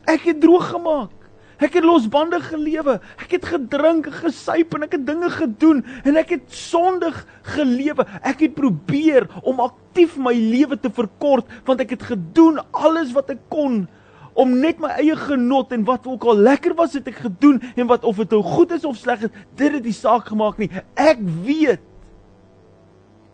Ek 0.05 0.21
het 0.21 0.41
droog 0.41 0.69
gemaak. 0.69 1.22
Ek 1.63 1.77
het 1.79 1.85
losbandig 1.87 2.49
gelewe. 2.51 2.97
Ek 3.21 3.37
het 3.37 3.45
gedrink, 3.47 4.09
gesuip 4.21 4.75
en 4.75 4.85
ek 4.87 4.97
het 4.97 5.05
dinge 5.07 5.29
gedoen 5.31 5.83
en 6.03 6.19
ek 6.19 6.35
het 6.35 6.55
sondig 6.57 7.21
gelewe. 7.55 8.05
Ek 8.21 8.43
het 8.43 8.55
probeer 8.57 9.29
om 9.43 9.61
aktief 9.63 10.17
my 10.19 10.33
lewe 10.35 10.79
te 10.79 10.91
verkort 10.93 11.49
want 11.67 11.83
ek 11.83 11.95
het 11.95 12.07
gedoen 12.13 12.59
alles 12.71 13.13
wat 13.15 13.31
ek 13.33 13.45
kon 13.53 13.85
om 14.33 14.55
net 14.57 14.79
my 14.81 14.89
eie 14.97 15.15
genot 15.17 15.71
en 15.75 15.83
wat 15.85 16.07
ook 16.09 16.25
al 16.25 16.39
lekker 16.41 16.73
was 16.77 16.95
het 16.97 17.07
ek 17.11 17.21
gedoen 17.27 17.59
en 17.75 17.85
wat 17.91 18.05
of 18.07 18.17
dit 18.17 18.33
nou 18.33 18.41
goed 18.41 18.73
is 18.73 18.85
of 18.85 18.97
sleg 18.97 19.27
is, 19.27 19.33
dit 19.59 19.75
het 19.77 19.83
die 19.85 19.93
saak 19.93 20.31
gemaak 20.31 20.57
nie. 20.57 20.71
Ek 20.97 21.21
weet. 21.45 21.83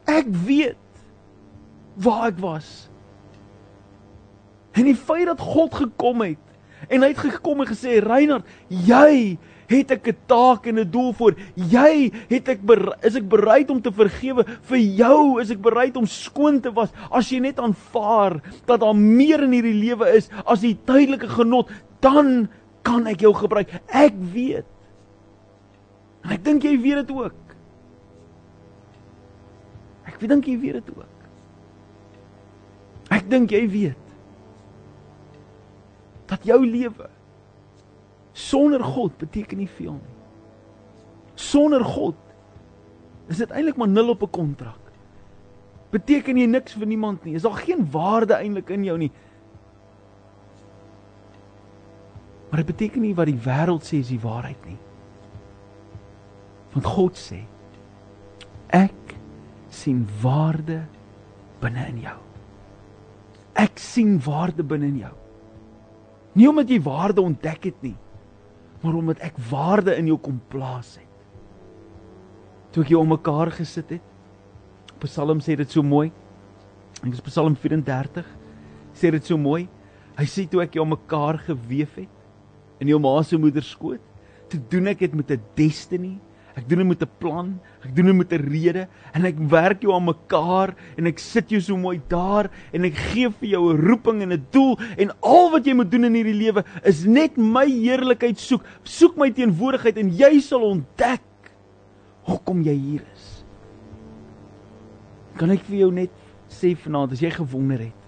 Ek 0.09 0.27
weet 0.45 0.75
waar 2.03 2.27
ek 2.33 2.43
was. 2.43 2.89
En 4.75 4.88
die 4.88 4.98
feit 4.98 5.27
dat 5.31 5.39
God 5.39 5.74
gekom 5.75 6.24
het 6.27 6.49
En 6.88 7.01
hy 7.03 7.07
het 7.12 7.17
gekom 7.17 7.62
en 7.62 7.67
gesê: 7.67 8.00
"Reinhard, 8.00 8.45
jy 8.67 9.38
het 9.69 9.91
ek 9.91 10.07
'n 10.07 10.17
taak 10.25 10.65
en 10.67 10.79
'n 10.79 10.91
doel 10.91 11.13
vir. 11.13 11.36
Jy 11.55 12.12
het 12.29 12.48
ek 12.50 12.59
is 13.03 13.15
ek 13.15 13.29
bereid 13.29 13.69
om 13.69 13.81
te 13.81 13.91
vergewe. 13.91 14.45
Vir 14.62 14.77
jou 14.77 15.39
is 15.41 15.51
ek 15.51 15.62
bereid 15.62 15.95
om 15.98 16.05
skoon 16.05 16.59
te 16.62 16.71
was 16.71 16.89
as 17.12 17.29
jy 17.29 17.39
net 17.39 17.59
aanvaar 17.59 18.41
dat 18.65 18.79
daar 18.79 18.95
meer 18.95 19.43
in 19.43 19.51
hierdie 19.51 19.74
lewe 19.74 20.15
is 20.15 20.29
as 20.45 20.62
die 20.62 20.77
tydelike 20.86 21.27
genot, 21.27 21.69
dan 22.01 22.50
kan 22.81 23.07
ek 23.07 23.21
jou 23.21 23.33
gebruik. 23.33 23.69
Ek 23.88 24.13
weet. 24.33 24.65
En 26.24 26.31
ek 26.31 26.43
dink 26.43 26.63
jy 26.63 26.81
weet 26.81 27.07
dit 27.07 27.12
ook. 27.12 27.33
Ek 30.05 30.19
dink 30.19 30.45
jy 30.45 30.59
weet 30.59 30.74
dit 30.74 30.89
ook. 30.98 31.05
Ek 33.12 33.29
dink 33.29 33.51
jy 33.51 33.69
weet 33.69 34.09
dat 36.39 36.48
jou 36.48 36.60
lewe 36.65 37.10
sonder 38.34 38.84
God 38.84 39.17
beteken 39.19 39.60
nie 39.60 39.69
veel 39.69 39.98
nie. 40.00 40.15
Sonder 41.36 41.84
God 41.84 42.15
is 43.29 43.38
dit 43.38 43.51
eintlik 43.51 43.77
maar 43.77 43.91
nul 43.91 44.10
op 44.10 44.24
'n 44.24 44.29
kontrak. 44.29 44.79
Beteken 45.91 46.38
jy 46.38 46.46
niks 46.46 46.74
vir 46.74 46.88
niemand 46.88 47.24
nie. 47.24 47.36
Is 47.36 47.41
daar 47.41 47.58
geen 47.58 47.91
waarde 47.91 48.34
eintlik 48.34 48.69
in 48.69 48.84
jou 48.84 48.98
nie. 48.98 49.12
Maar 52.50 52.63
dit 52.63 52.65
beteken 52.65 53.01
nie 53.01 53.15
wat 53.15 53.25
die 53.25 53.39
wêreld 53.46 53.84
sê 53.84 54.00
is 54.00 54.08
die 54.08 54.19
waarheid 54.19 54.65
nie. 54.65 54.77
Want 56.74 56.86
God 56.86 57.17
sê 57.17 57.43
ek 58.67 59.15
sien 59.69 60.08
waarde 60.22 60.86
binne 61.60 61.88
in 61.88 62.00
jou. 62.00 62.17
Ek 63.53 63.77
sien 63.77 64.19
waarde 64.24 64.63
binne 64.63 64.86
in 64.86 64.98
jou. 64.98 65.13
Nie 66.39 66.48
omdat 66.48 66.69
jy 66.72 66.79
waarde 66.86 67.22
ontdek 67.22 67.65
het 67.67 67.81
nie, 67.84 67.96
maar 68.79 68.96
omdat 68.96 69.19
ek 69.25 69.39
waarde 69.50 69.98
in 70.00 70.08
jou 70.08 70.15
kom 70.24 70.38
plaas 70.51 70.93
het. 70.96 71.08
Toe 72.72 72.86
ek 72.86 72.93
jou 72.93 73.01
om 73.01 73.12
mekaar 73.12 73.51
gesit 73.51 73.98
het. 73.98 74.05
Psalm 75.03 75.41
sê 75.43 75.58
dit 75.60 75.72
so 75.72 75.84
mooi. 75.84 76.13
Ek 77.01 77.12
is 77.12 77.24
Psalm 77.25 77.58
34 77.60 78.24
sê 78.96 79.12
dit 79.12 79.25
so 79.25 79.36
mooi. 79.39 79.65
Hy 80.15 80.27
sê 80.27 80.46
toe 80.48 80.63
ek 80.63 80.77
jou 80.77 80.86
om 80.86 80.93
mekaar 80.96 81.41
gewewe 81.43 82.05
het 82.05 82.15
in 82.79 82.88
jou 82.88 83.00
ma 83.03 83.17
se 83.27 83.36
moeder 83.36 83.63
skoot, 83.65 84.01
toe 84.50 84.60
doen 84.72 84.88
ek 84.88 85.03
dit 85.03 85.15
met 85.15 85.31
'n 85.31 85.41
destiny. 85.55 86.15
Ek 86.58 86.65
doen 86.68 86.82
dit 86.82 86.88
met 86.88 87.01
'n 87.01 87.12
plan. 87.20 87.60
Ek 87.84 87.96
doen 87.96 88.06
dit 88.06 88.15
met 88.15 88.34
'n 88.34 88.50
rede 88.50 88.88
en 89.13 89.25
ek 89.25 89.38
werk 89.38 89.82
jou 89.82 89.94
aan 89.94 90.06
mekaar 90.06 90.75
en 90.98 91.06
ek 91.06 91.20
sit 91.20 91.50
jou 91.50 91.62
so 91.62 91.77
mooi 91.77 92.01
daar 92.08 92.50
en 92.74 92.84
ek 92.84 92.96
gee 92.96 93.29
vir 93.29 93.50
jou 93.50 93.74
'n 93.74 93.88
roeping 93.88 94.22
en 94.22 94.34
'n 94.34 94.46
doel 94.51 94.77
en 94.98 95.12
al 95.22 95.51
wat 95.51 95.65
jy 95.65 95.74
moet 95.74 95.91
doen 95.91 96.03
in 96.06 96.13
hierdie 96.13 96.34
lewe 96.34 96.63
is 96.84 97.06
net 97.06 97.38
my 97.38 97.65
heerlikheid 97.65 98.39
soek. 98.39 98.63
Soek 98.84 99.15
my 99.18 99.29
teenwoordigheid 99.32 99.98
en 99.98 100.10
jy 100.10 100.39
sal 100.39 100.62
ontdek 100.62 101.22
hoekom 102.24 102.62
jy 102.62 102.74
hier 102.74 103.03
is. 103.13 103.44
Kan 105.38 105.51
ek 105.51 105.62
vir 105.62 105.77
jou 105.77 105.91
net 105.91 106.10
sê 106.50 106.75
vanaand 106.75 107.12
as 107.12 107.22
jy 107.22 107.29
gewonder 107.29 107.79
het. 107.79 108.00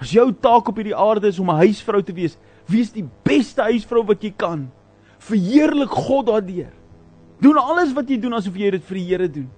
As 0.00 0.10
jou 0.10 0.32
taak 0.32 0.68
op 0.68 0.76
hierdie 0.76 0.96
aarde 0.96 1.28
is 1.28 1.38
om 1.38 1.50
'n 1.50 1.64
huisvrou 1.64 2.02
te 2.02 2.12
wees, 2.12 2.38
wees 2.66 2.92
die 2.92 3.08
beste 3.24 3.62
huisvrou 3.62 4.04
wat 4.06 4.22
jy 4.22 4.30
kan 4.36 4.70
verheerlik 5.18 5.90
God 5.90 6.26
daardeur. 6.26 6.72
Doen 7.40 7.56
alles 7.56 7.92
wat 7.94 8.08
jy 8.10 8.18
doen 8.18 8.34
asof 8.34 8.56
jy 8.56 8.70
dit 8.70 8.84
vir 8.84 8.94
die 8.94 9.06
Here 9.06 9.28
doen. 9.28 9.48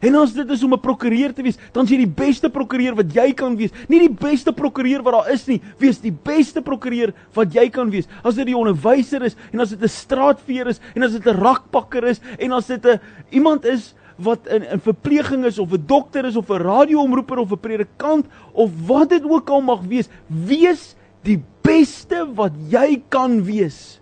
En 0.00 0.16
as 0.22 0.32
dit 0.32 0.48
is 0.48 0.62
om 0.64 0.72
'n 0.72 0.80
prokureur 0.80 1.32
te 1.32 1.42
wees, 1.42 1.58
dan 1.72 1.84
is 1.84 1.90
jy 1.90 1.98
die 1.98 2.14
beste 2.24 2.48
prokureur 2.48 2.94
wat 2.94 3.12
jy 3.12 3.32
kan 3.32 3.56
wees. 3.56 3.70
Nie 3.88 3.98
die 4.08 4.14
beste 4.14 4.52
prokureur 4.52 5.02
wat 5.02 5.12
daar 5.12 5.32
is 5.32 5.46
nie, 5.46 5.60
wees 5.78 6.00
die 6.00 6.12
beste 6.12 6.62
prokureur 6.62 7.12
wat 7.34 7.52
jy 7.52 7.68
kan 7.68 7.90
wees. 7.90 8.08
As 8.24 8.34
dit 8.34 8.46
die 8.46 8.56
onderwyser 8.56 9.22
is 9.22 9.36
en 9.52 9.60
as 9.60 9.70
dit 9.70 9.82
'n 9.82 9.88
straatveer 9.88 10.68
is 10.68 10.80
en 10.94 11.02
as 11.02 11.12
dit 11.12 11.26
'n 11.26 11.36
rakpakker 11.36 12.04
is 12.04 12.20
en 12.38 12.52
as 12.52 12.66
dit 12.66 12.84
'n 12.86 13.00
iemand 13.30 13.64
is 13.64 13.94
wat 14.16 14.46
in 14.46 14.62
'n 14.62 14.80
verpleging 14.80 15.44
is 15.44 15.58
of 15.58 15.72
'n 15.72 15.84
dokter 15.86 16.24
is 16.24 16.36
of 16.36 16.48
'n 16.48 16.62
radioomroeper 16.62 17.38
of 17.38 17.52
'n 17.52 17.58
predikant 17.58 18.26
of 18.52 18.70
wat 18.86 19.10
dit 19.10 19.22
ook 19.24 19.50
al 19.50 19.60
mag 19.60 19.80
wees, 19.82 20.08
wees 20.26 20.96
die 21.22 21.42
beste 21.62 22.26
wat 22.34 22.52
jy 22.68 23.02
kan 23.08 23.44
wees. 23.44 23.99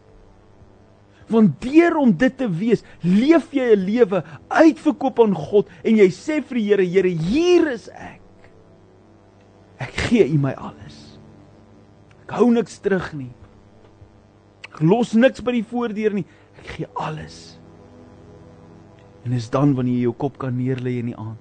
Want 1.29 1.59
deur 1.61 1.97
om 2.01 2.13
dit 2.17 2.37
te 2.37 2.49
wees, 2.49 2.85
leef 3.03 3.53
jy 3.53 3.75
'n 3.75 3.85
lewe 3.85 4.25
uitverkoop 4.49 5.21
aan 5.21 5.35
God 5.35 5.69
en 5.85 5.97
jy 5.97 6.09
sê 6.09 6.43
vir 6.43 6.59
die 6.59 6.69
Here, 6.69 6.85
Here, 6.85 7.09
hier 7.09 7.73
is 7.73 7.89
ek. 7.89 8.21
Ek 9.79 9.93
gee 10.09 10.25
U 10.25 10.39
my 10.39 10.53
alles. 10.53 11.19
Ek 12.25 12.33
hou 12.33 12.51
niks 12.51 12.79
terug 12.79 13.13
nie. 13.13 13.33
Ek 14.73 14.81
los 14.81 15.15
niks 15.15 15.41
by 15.41 15.53
die 15.53 15.65
voordeur 15.65 16.15
nie. 16.15 16.27
Ek 16.59 16.67
gee 16.67 16.87
alles. 16.95 17.59
En 19.25 19.33
is 19.33 19.51
dan 19.51 19.75
wanneer 19.75 19.95
jy 19.95 20.03
jou 20.09 20.15
kop 20.17 20.39
kan 20.39 20.57
neerlê 20.57 20.99
in 20.99 21.13
die 21.13 21.19
aand 21.19 21.39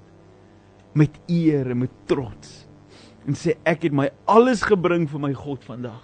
met 0.98 1.14
eer 1.30 1.70
en 1.72 1.84
met 1.84 1.94
trots 2.10 2.66
en 3.28 3.36
sê 3.36 3.58
ek 3.68 3.84
het 3.86 3.96
my 3.96 4.08
alles 4.32 4.64
gebring 4.66 5.06
vir 5.12 5.22
my 5.22 5.34
God 5.36 5.64
vandag. 5.68 6.02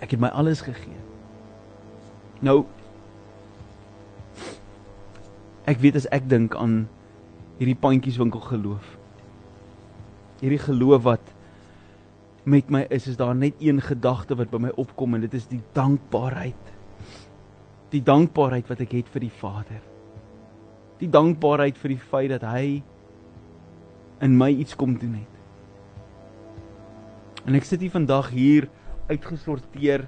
Ek 0.00 0.14
het 0.14 0.22
my 0.22 0.30
alles 0.30 0.62
gegee. 0.64 1.05
Nou 2.44 2.64
ek 5.66 5.80
weet 5.82 5.96
as 5.98 6.06
ek 6.14 6.28
dink 6.30 6.54
aan 6.54 6.84
hierdie 7.58 7.78
pandjieswinkel 7.80 8.42
geloof. 8.44 8.86
Hierdie 10.42 10.60
geloof 10.62 11.02
wat 11.06 11.32
met 12.46 12.68
my 12.70 12.84
is, 12.94 13.08
is 13.10 13.18
daar 13.18 13.34
net 13.34 13.58
een 13.58 13.80
gedagte 13.82 14.36
wat 14.38 14.52
by 14.52 14.60
my 14.62 14.70
opkom 14.78 15.16
en 15.16 15.24
dit 15.24 15.34
is 15.34 15.48
die 15.50 15.62
dankbaarheid. 15.74 16.72
Die 17.90 18.02
dankbaarheid 18.04 18.68
wat 18.70 18.82
ek 18.84 18.92
het 18.94 19.08
vir 19.10 19.24
die 19.24 19.32
Vader. 19.40 19.80
Die 21.00 21.10
dankbaarheid 21.10 21.80
vir 21.80 21.96
die 21.96 22.04
feit 22.12 22.30
dat 22.36 22.44
hy 22.46 22.82
in 24.22 24.36
my 24.38 24.52
iets 24.52 24.76
kom 24.78 24.94
doen 25.00 25.18
het. 25.18 25.32
En 27.46 27.58
ek 27.58 27.66
sit 27.66 27.82
hier 27.82 27.94
vandag 27.94 28.30
hier 28.34 28.68
uitgesorteer 29.10 30.06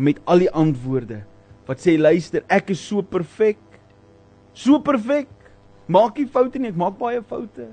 met 0.00 0.20
al 0.24 0.46
die 0.46 0.50
antwoorde 0.50 1.22
wat 1.68 1.82
sê 1.82 1.96
luister, 1.98 2.44
ek 2.50 2.72
is 2.74 2.80
so 2.82 3.02
perfek. 3.02 3.60
So 4.56 4.80
perfek. 4.82 5.28
Maak 5.90 6.18
nie 6.18 6.28
foute 6.30 6.60
nie, 6.60 6.70
ek 6.70 6.78
maak 6.78 6.98
baie 7.00 7.20
foute. 7.26 7.66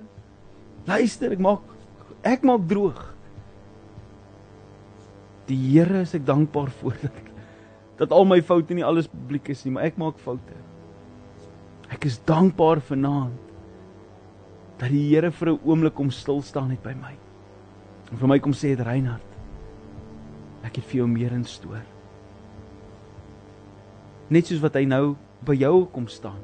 Luister, 0.87 1.33
ek 1.35 1.41
maak 1.43 1.75
ek 2.27 2.45
maak 2.47 2.65
droog. 2.67 2.99
Die 5.47 5.57
Here 5.71 6.01
is 6.03 6.15
ek 6.17 6.25
dankbaar 6.27 6.71
vir 6.81 6.97
dat 7.05 7.23
dat 7.97 8.11
al 8.13 8.27
my 8.29 8.37
foute 8.45 8.75
nie 8.77 8.85
alles 8.85 9.07
publiek 9.09 9.47
is 9.49 9.63
nie, 9.65 9.73
maar 9.73 9.87
ek 9.89 9.97
maak 9.97 10.19
foute. 10.21 10.57
Ek 11.89 12.03
is 12.05 12.19
dankbaar 12.27 12.81
vanaand 12.85 13.43
dat 14.77 14.91
die 14.93 15.07
Here 15.09 15.31
vir 15.31 15.53
'n 15.53 15.61
oomblik 15.65 15.95
kom 15.97 16.11
stil 16.11 16.41
staan 16.41 16.69
net 16.69 16.83
by 16.83 16.93
my. 16.93 17.15
En 18.11 18.17
vir 18.17 18.29
my 18.29 18.39
kom 18.39 18.53
sê 18.53 18.75
dit 18.75 18.85
Reinhard. 18.85 19.31
Ek 20.63 20.75
het 20.75 20.85
vir 20.85 21.01
jou 21.01 21.07
meer 21.07 21.33
instoor 21.33 21.81
net 24.29 24.47
soos 24.47 24.61
wat 24.63 24.75
hy 24.75 24.85
nou 24.89 25.15
by 25.45 25.55
jou 25.57 25.85
kom 25.93 26.07
staan. 26.11 26.39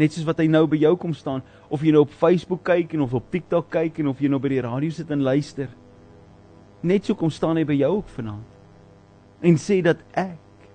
Net 0.00 0.14
soos 0.14 0.26
wat 0.28 0.40
hy 0.40 0.46
nou 0.48 0.64
by 0.70 0.78
jou 0.80 0.94
kom 1.00 1.12
staan 1.16 1.42
of 1.68 1.82
jy 1.84 1.92
nou 1.94 2.04
op 2.06 2.14
Facebook 2.16 2.62
kyk 2.66 2.94
en 2.96 3.04
of 3.04 3.14
op 3.16 3.28
TikTok 3.32 3.68
kyk 3.72 4.00
en 4.00 4.10
of 4.12 4.20
jy 4.20 4.30
nou 4.32 4.40
by 4.40 4.52
die 4.54 4.62
radio 4.64 4.92
sit 4.94 5.10
en 5.12 5.24
luister. 5.24 5.68
Net 6.80 7.08
so 7.08 7.16
kom 7.18 7.32
staan 7.32 7.60
hy 7.60 7.66
by 7.68 7.76
jou 7.76 7.92
ook 7.98 8.12
vanaand. 8.16 8.46
En 9.44 9.56
sê 9.60 9.80
dat 9.84 10.00
ek 10.16 10.68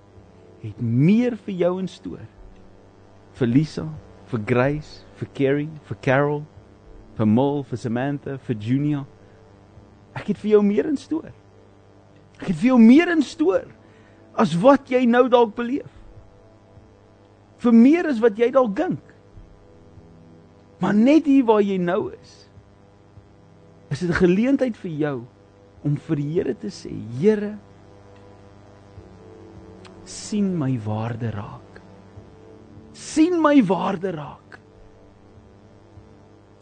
het 0.62 0.78
meer 0.82 1.36
vir 1.46 1.58
jou 1.62 1.72
in 1.82 1.90
stoor. 1.90 2.22
Vir 3.36 3.50
Lisa, 3.50 3.84
vir 4.30 4.42
Grace, 4.48 5.02
vir 5.18 5.30
Carrie, 5.36 5.72
vir 5.86 5.98
Carol, 6.02 6.44
vir 7.18 7.28
Mol, 7.30 7.62
vir 7.66 7.78
Samantha, 7.78 8.38
vir 8.46 8.58
Junior. 8.62 9.04
Ek 10.16 10.30
het 10.32 10.40
vir 10.40 10.54
jou 10.56 10.62
meer 10.64 10.88
in 10.88 10.98
stoor. 10.98 11.30
Ek 12.40 12.48
het 12.50 12.56
vir 12.56 12.72
jou 12.72 12.78
meer 12.80 13.10
in 13.12 13.22
stoor 13.24 13.66
as 14.36 14.54
wat 14.60 14.90
jy 14.92 15.04
nou 15.08 15.26
dalk 15.32 15.54
beleef. 15.56 15.90
Vir 17.62 17.72
meer 17.72 18.08
as 18.10 18.20
wat 18.20 18.38
jy 18.38 18.50
dalk 18.52 18.74
dink. 18.76 19.14
Maar 20.82 20.94
net 20.94 21.24
hier 21.24 21.46
waar 21.48 21.64
jy 21.64 21.78
nou 21.80 22.12
is, 22.12 22.34
is 23.88 24.00
dit 24.00 24.10
'n 24.10 24.20
geleentheid 24.20 24.76
vir 24.76 24.90
jou 24.90 25.26
om 25.82 25.96
vir 25.96 26.16
die 26.16 26.32
Here 26.34 26.54
te 26.54 26.68
sê, 26.68 26.92
Here, 27.20 27.56
sien 30.04 30.56
my 30.58 30.78
waarde 30.78 31.30
raak. 31.30 31.62
sien 32.92 33.40
my 33.42 33.62
waarde 33.62 34.10
raak. 34.10 34.58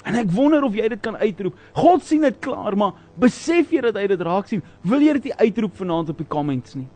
En 0.04 0.14
ek 0.14 0.30
wonder 0.30 0.64
of 0.64 0.74
jy 0.74 0.88
dit 0.88 1.00
kan 1.00 1.16
uitroep. 1.16 1.54
God 1.72 2.02
sien 2.02 2.20
dit 2.20 2.40
klaar, 2.40 2.76
maar 2.76 2.92
besef 3.16 3.70
jy 3.70 3.80
dat 3.80 3.94
hy 3.94 4.06
dit 4.06 4.20
raak 4.20 4.46
sien? 4.46 4.62
Wil 4.82 5.00
jy 5.00 5.12
dit 5.12 5.36
uitroep 5.38 5.76
vanaand 5.76 6.08
op 6.08 6.18
die 6.18 6.26
comments 6.26 6.74
nie? 6.74 6.88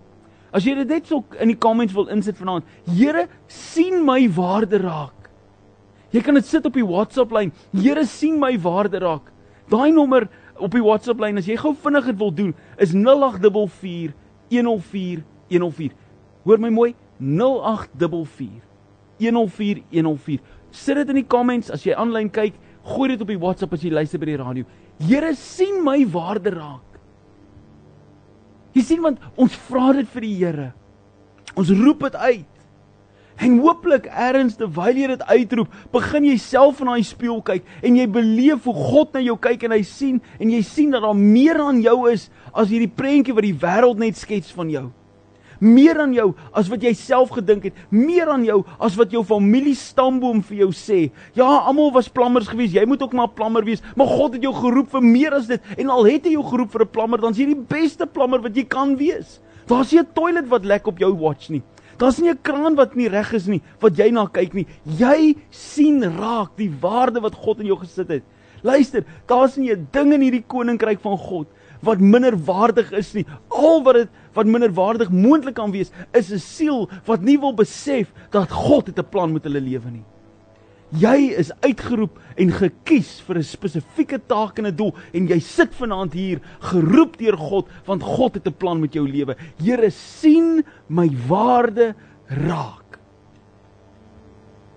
As 0.54 0.64
jy 0.64 0.74
dit 0.78 0.88
net 0.88 1.08
so 1.08 1.24
in 1.40 1.52
die 1.52 1.58
comments 1.60 1.94
wil 1.96 2.08
insit 2.12 2.38
vanaand, 2.40 2.66
Here, 2.96 3.26
sien 3.52 4.00
my 4.06 4.22
waarde 4.32 4.80
raak. 4.82 5.28
Jy 6.14 6.22
kan 6.24 6.38
dit 6.38 6.46
sit 6.48 6.64
op 6.64 6.76
die 6.76 6.86
WhatsApp 6.86 7.32
lyn. 7.36 7.52
Here, 7.76 8.04
sien 8.08 8.38
my 8.40 8.54
waarde 8.64 9.00
raak. 9.02 9.28
Daai 9.68 9.90
nommer 9.92 10.28
op 10.58 10.72
die 10.72 10.82
WhatsApp 10.82 11.20
lyn 11.20 11.38
as 11.40 11.48
jy 11.48 11.58
gou 11.60 11.74
vinnig 11.76 12.08
dit 12.08 12.18
wil 12.18 12.32
doen, 12.32 12.54
is 12.80 12.94
0844 12.96 14.14
104 14.48 15.20
104. 15.52 15.92
Hoor 16.48 16.62
my 16.64 16.72
mooi, 16.72 16.94
0844 17.20 18.64
104 19.20 19.84
104. 19.92 20.40
Sit 20.72 20.96
dit 21.00 21.12
in 21.12 21.20
die 21.20 21.28
comments 21.28 21.68
as 21.74 21.84
jy 21.84 21.96
aanlyn 21.96 22.32
kyk, 22.32 22.56
gooi 22.88 23.12
dit 23.12 23.24
op 23.24 23.28
die 23.28 23.40
WhatsApp 23.40 23.76
as 23.76 23.84
jy 23.84 23.92
luister 23.92 24.20
by 24.20 24.32
die 24.32 24.40
radio. 24.40 24.64
Here, 25.04 25.34
sien 25.36 25.82
my 25.84 26.00
waarde 26.08 26.56
raak. 26.56 26.87
Jy 28.76 28.84
sien 28.84 29.02
want 29.04 29.22
ons 29.36 29.56
vra 29.68 29.92
dit 29.96 30.08
vir 30.14 30.26
die 30.26 30.36
Here. 30.38 30.70
Ons 31.58 31.72
roep 31.74 32.04
dit 32.06 32.16
uit. 32.16 32.54
En 33.38 33.58
hooplik 33.62 34.08
erns 34.10 34.56
terwyl 34.58 34.96
jy 34.98 35.08
dit 35.12 35.20
uitroep, 35.30 35.74
begin 35.94 36.24
jy 36.26 36.34
self 36.42 36.80
in 36.82 36.90
daai 36.90 37.04
spieël 37.06 37.38
kyk 37.46 37.68
en 37.86 37.98
jy 38.00 38.06
beleef 38.10 38.66
hoe 38.66 38.74
God 38.74 39.14
na 39.14 39.22
jou 39.22 39.36
kyk 39.38 39.68
en 39.68 39.76
hy 39.76 39.84
sien 39.86 40.18
en 40.42 40.50
jy 40.50 40.58
sien 40.66 40.90
dat 40.90 41.06
daar 41.06 41.14
meer 41.14 41.60
aan 41.62 41.78
jou 41.84 42.00
is 42.10 42.26
as 42.50 42.72
hierdie 42.72 42.90
prentjie 42.90 43.36
wat 43.36 43.46
die 43.46 43.54
wêreld 43.54 44.02
net 44.02 44.18
skets 44.18 44.50
van 44.56 44.72
jou 44.74 44.88
meer 45.58 46.00
aan 46.00 46.12
jou 46.14 46.34
as 46.52 46.68
wat 46.68 46.82
jy 46.82 46.92
self 46.94 47.30
gedink 47.36 47.68
het, 47.68 47.74
meer 47.90 48.28
aan 48.30 48.44
jou 48.44 48.62
as 48.78 48.96
wat 48.98 49.12
jou 49.12 49.24
familie 49.26 49.74
stamboom 49.78 50.42
vir 50.42 50.64
jou 50.64 50.70
sê. 50.76 51.00
Ja, 51.38 51.48
almal 51.68 51.92
was 51.94 52.08
plammers 52.08 52.48
geweest, 52.48 52.74
jy 52.74 52.84
moet 52.88 53.02
ook 53.02 53.16
maar 53.16 53.28
plammer 53.28 53.64
wees, 53.64 53.82
maar 53.96 54.10
God 54.10 54.38
het 54.38 54.42
jou 54.42 54.54
geroep 54.54 54.90
vir 54.90 55.02
meer 55.02 55.34
as 55.34 55.46
dit. 55.50 55.62
En 55.78 55.90
al 55.90 56.06
het 56.06 56.24
hy 56.26 56.36
jou 56.36 56.44
geroep 56.44 56.72
vir 56.72 56.82
'n 56.82 56.92
plammer, 56.92 57.20
dan 57.20 57.32
is 57.32 57.38
jy 57.38 57.46
die 57.54 57.66
beste 57.68 58.06
plammer 58.06 58.40
wat 58.40 58.56
jy 58.56 58.64
kan 58.64 58.96
wees. 58.96 59.40
Daar's 59.66 59.92
nie 59.92 60.00
'n 60.00 60.12
toilet 60.14 60.48
wat 60.48 60.64
lek 60.64 60.86
op 60.86 60.98
jou 60.98 61.12
watch 61.14 61.50
nie. 61.50 61.62
Daar's 61.98 62.18
nie 62.18 62.30
'n 62.30 62.38
kraan 62.42 62.74
wat 62.76 62.94
nie 62.94 63.08
reg 63.08 63.32
is 63.32 63.46
nie, 63.46 63.62
wat 63.80 63.96
jy 63.96 64.10
na 64.10 64.26
kyk 64.26 64.54
nie. 64.54 64.66
Jy 64.84 65.36
sien 65.50 66.02
raak 66.02 66.56
die 66.56 66.70
waarde 66.80 67.20
wat 67.20 67.34
God 67.34 67.60
in 67.60 67.66
jou 67.66 67.76
gesit 67.76 68.08
het. 68.08 68.22
Luister, 68.62 69.04
daar's 69.26 69.56
nie 69.56 69.72
'n 69.72 69.88
ding 69.92 70.12
in 70.12 70.20
hierdie 70.20 70.44
koninkryk 70.46 71.00
van 71.00 71.18
God 71.18 71.46
wat 71.80 72.00
minderwaardig 72.00 72.92
is 72.92 73.12
nie. 73.14 73.26
Al 73.48 73.82
wat 73.86 73.94
dit 73.94 74.08
wat 74.36 74.46
minderwaardig 74.46 75.10
moontlik 75.10 75.54
kan 75.54 75.72
wees, 75.74 75.90
is 76.12 76.30
'n 76.30 76.38
siel 76.38 76.88
wat 77.06 77.22
nie 77.22 77.38
wil 77.38 77.54
besef 77.54 78.12
dat 78.30 78.50
God 78.50 78.86
het 78.86 78.98
'n 78.98 79.08
plan 79.10 79.32
met 79.32 79.44
hulle 79.44 79.60
lewe 79.60 79.90
nie. 79.90 80.04
Jy 80.96 81.34
is 81.36 81.50
uitgeroep 81.60 82.16
en 82.40 82.52
gekies 82.52 83.20
vir 83.20 83.38
'n 83.38 83.44
spesifieke 83.44 84.18
taak 84.26 84.58
en 84.58 84.66
'n 84.66 84.76
doel 84.76 84.94
en 85.12 85.26
jy 85.28 85.38
sit 85.40 85.74
vanaand 85.74 86.12
hier 86.12 86.40
geroep 86.60 87.18
deur 87.18 87.36
God 87.36 87.68
want 87.84 88.02
God 88.02 88.34
het 88.34 88.46
'n 88.46 88.56
plan 88.56 88.80
met 88.80 88.94
jou 88.94 89.06
lewe. 89.06 89.36
Here 89.58 89.90
sien 89.90 90.64
my 90.88 91.10
waarde 91.28 91.94
raak. 92.26 92.98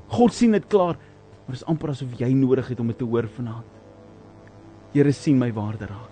God 0.07 0.33
sien 0.33 0.51
dit 0.51 0.67
klaar, 0.67 0.97
maar 1.45 1.55
dit 1.55 1.61
is 1.61 1.65
amper 1.65 1.89
asof 1.89 2.19
jy 2.19 2.33
nodig 2.33 2.67
het 2.67 2.79
om 2.79 2.87
dit 2.87 2.97
te 2.97 3.05
hoor 3.05 3.27
vanaand. 3.27 3.65
Here 4.93 5.11
sien 5.11 5.39
my 5.39 5.51
waarde 5.53 5.85
raak. 5.85 6.10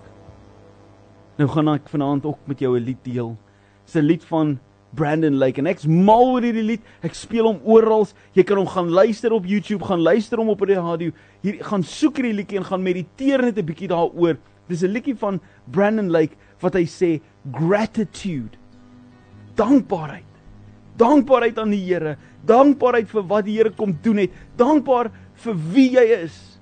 Nou 1.40 1.48
gaan 1.48 1.70
ek 1.72 1.86
vanaand 1.88 2.26
ook 2.28 2.40
met 2.44 2.60
jou 2.60 2.76
'n 2.76 2.84
lied 2.84 3.00
deel. 3.02 3.36
Dis 3.84 3.94
'n 3.94 4.04
lied 4.04 4.24
van 4.24 4.58
Brandon 4.94 5.34
Lake 5.34 5.58
en 5.58 5.66
ek's 5.66 5.86
mal 5.86 6.32
oor 6.32 6.42
hierdie 6.42 6.62
lied. 6.62 6.80
Ek 7.02 7.14
speel 7.14 7.44
hom 7.44 7.60
oral. 7.64 8.06
Jy 8.32 8.42
kan 8.42 8.56
hom 8.56 8.66
gaan 8.66 8.90
luister 8.90 9.32
op 9.32 9.46
YouTube, 9.46 9.84
gaan 9.84 10.00
luister 10.00 10.38
hom 10.38 10.48
op 10.48 10.66
die 10.66 10.74
radio. 10.74 11.10
Hier 11.42 11.64
gaan 11.64 11.82
soek 11.82 12.16
hierdie 12.16 12.34
liedjie 12.34 12.58
en 12.58 12.64
gaan 12.64 12.82
mediteer 12.82 13.42
net 13.42 13.58
'n 13.58 13.64
bietjie 13.64 13.88
daaroor. 13.88 14.36
Dis 14.68 14.82
'n 14.82 14.92
liedjie 14.92 15.16
van 15.16 15.40
Brandon 15.70 16.10
Lake 16.10 16.36
wat 16.60 16.74
hy 16.74 16.84
sê 16.84 17.20
gratitude. 17.52 18.58
Dankbaarheid. 19.54 20.24
Dankbaarheid 20.96 21.58
aan 21.58 21.70
die 21.70 21.84
Here. 21.84 22.16
Dankbaarheid 22.44 23.08
vir 23.08 23.22
wat 23.22 23.44
die 23.44 23.56
Here 23.56 23.70
kom 23.70 23.98
doen 24.02 24.16
het. 24.16 24.30
Dankbaar 24.56 25.10
vir 25.34 25.54
wie 25.72 25.90
jy 25.90 26.22
is. 26.22 26.58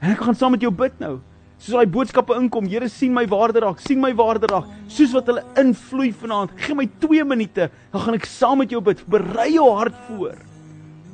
En 0.00 0.10
ek 0.10 0.20
gaan 0.20 0.34
saam 0.34 0.50
met 0.50 0.60
jou 0.60 0.72
bid 0.72 0.98
nou 0.98 1.20
soos 1.62 1.76
daai 1.76 1.86
boodskappe 1.86 2.34
inkom, 2.40 2.66
Here 2.66 2.88
sien 2.90 3.14
my 3.14 3.22
waarde 3.30 3.62
raak, 3.62 3.78
sien 3.80 4.00
my 4.02 4.10
waarde 4.18 4.50
raak, 4.50 4.66
soos 4.90 5.14
wat 5.14 5.28
hulle 5.30 5.44
invloei 5.62 6.10
vanaand. 6.10 6.56
Gee 6.58 6.74
my 6.74 6.88
2 7.04 7.22
minute, 7.28 7.68
dan 7.92 8.02
gaan 8.02 8.18
ek 8.18 8.26
saam 8.26 8.58
met 8.58 8.74
jou 8.74 8.82
bid. 8.82 9.04
Berei 9.06 9.52
jou 9.54 9.68
hart 9.78 9.96
voor 10.08 10.40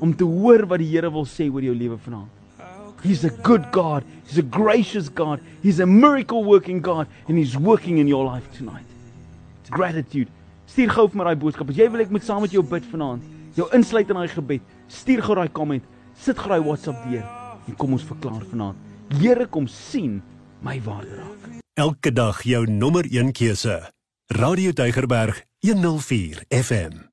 om 0.01 0.15
te 0.15 0.25
hoor 0.25 0.65
wat 0.71 0.81
die 0.81 0.89
Here 0.89 1.11
wil 1.13 1.27
sê 1.29 1.51
oor 1.53 1.65
jou 1.65 1.75
lewe 1.77 1.99
vanaand. 2.01 2.33
He's 3.03 3.25
a 3.25 3.31
good 3.31 3.69
God. 3.73 4.05
He's 4.27 4.39
a 4.39 4.43
gracious 4.43 5.09
God. 5.09 5.41
He's 5.63 5.81
a 5.81 5.87
miracle 5.87 6.43
working 6.45 6.81
God 6.83 7.07
and 7.29 7.39
he's 7.39 7.57
working 7.57 7.99
in 7.99 8.09
your 8.09 8.25
life 8.25 8.47
tonight. 8.57 8.87
It's 9.61 9.71
gratitude. 9.71 10.33
Stuur 10.69 10.91
gou 10.93 11.07
vir 11.13 11.21
my 11.21 11.29
daai 11.29 11.39
boodskap. 11.39 11.71
As 11.71 11.79
jy 11.79 11.87
wil 11.93 12.03
ek 12.03 12.11
moet 12.13 12.27
saam 12.27 12.43
met 12.45 12.53
jou 12.53 12.65
bid 12.67 12.89
vanaand, 12.91 13.23
jou 13.57 13.69
insluit 13.77 14.09
in 14.11 14.19
daai 14.19 14.33
gebed. 14.33 14.65
Stuur 14.91 15.23
gou 15.25 15.37
daai 15.39 15.53
comment. 15.55 15.85
Sit 16.19 16.41
gou 16.41 16.51
daai 16.51 16.65
WhatsApp 16.65 17.07
deur 17.07 17.25
en 17.69 17.79
kom 17.79 17.95
ons 17.97 18.09
verklaar 18.09 18.43
vanaand. 18.51 18.87
Here 19.21 19.47
kom 19.49 19.69
sien 19.71 20.19
my 20.61 20.83
waarde 20.83 21.15
raak. 21.15 21.63
Elke 21.75 22.13
dag 22.13 22.43
jou 22.43 22.71
nommer 22.71 23.05
1 23.11 23.33
keuse. 23.33 23.93
Radio 24.27 24.73
Deugerberg 24.73 25.45
104 25.59 26.45
FM. 26.49 27.08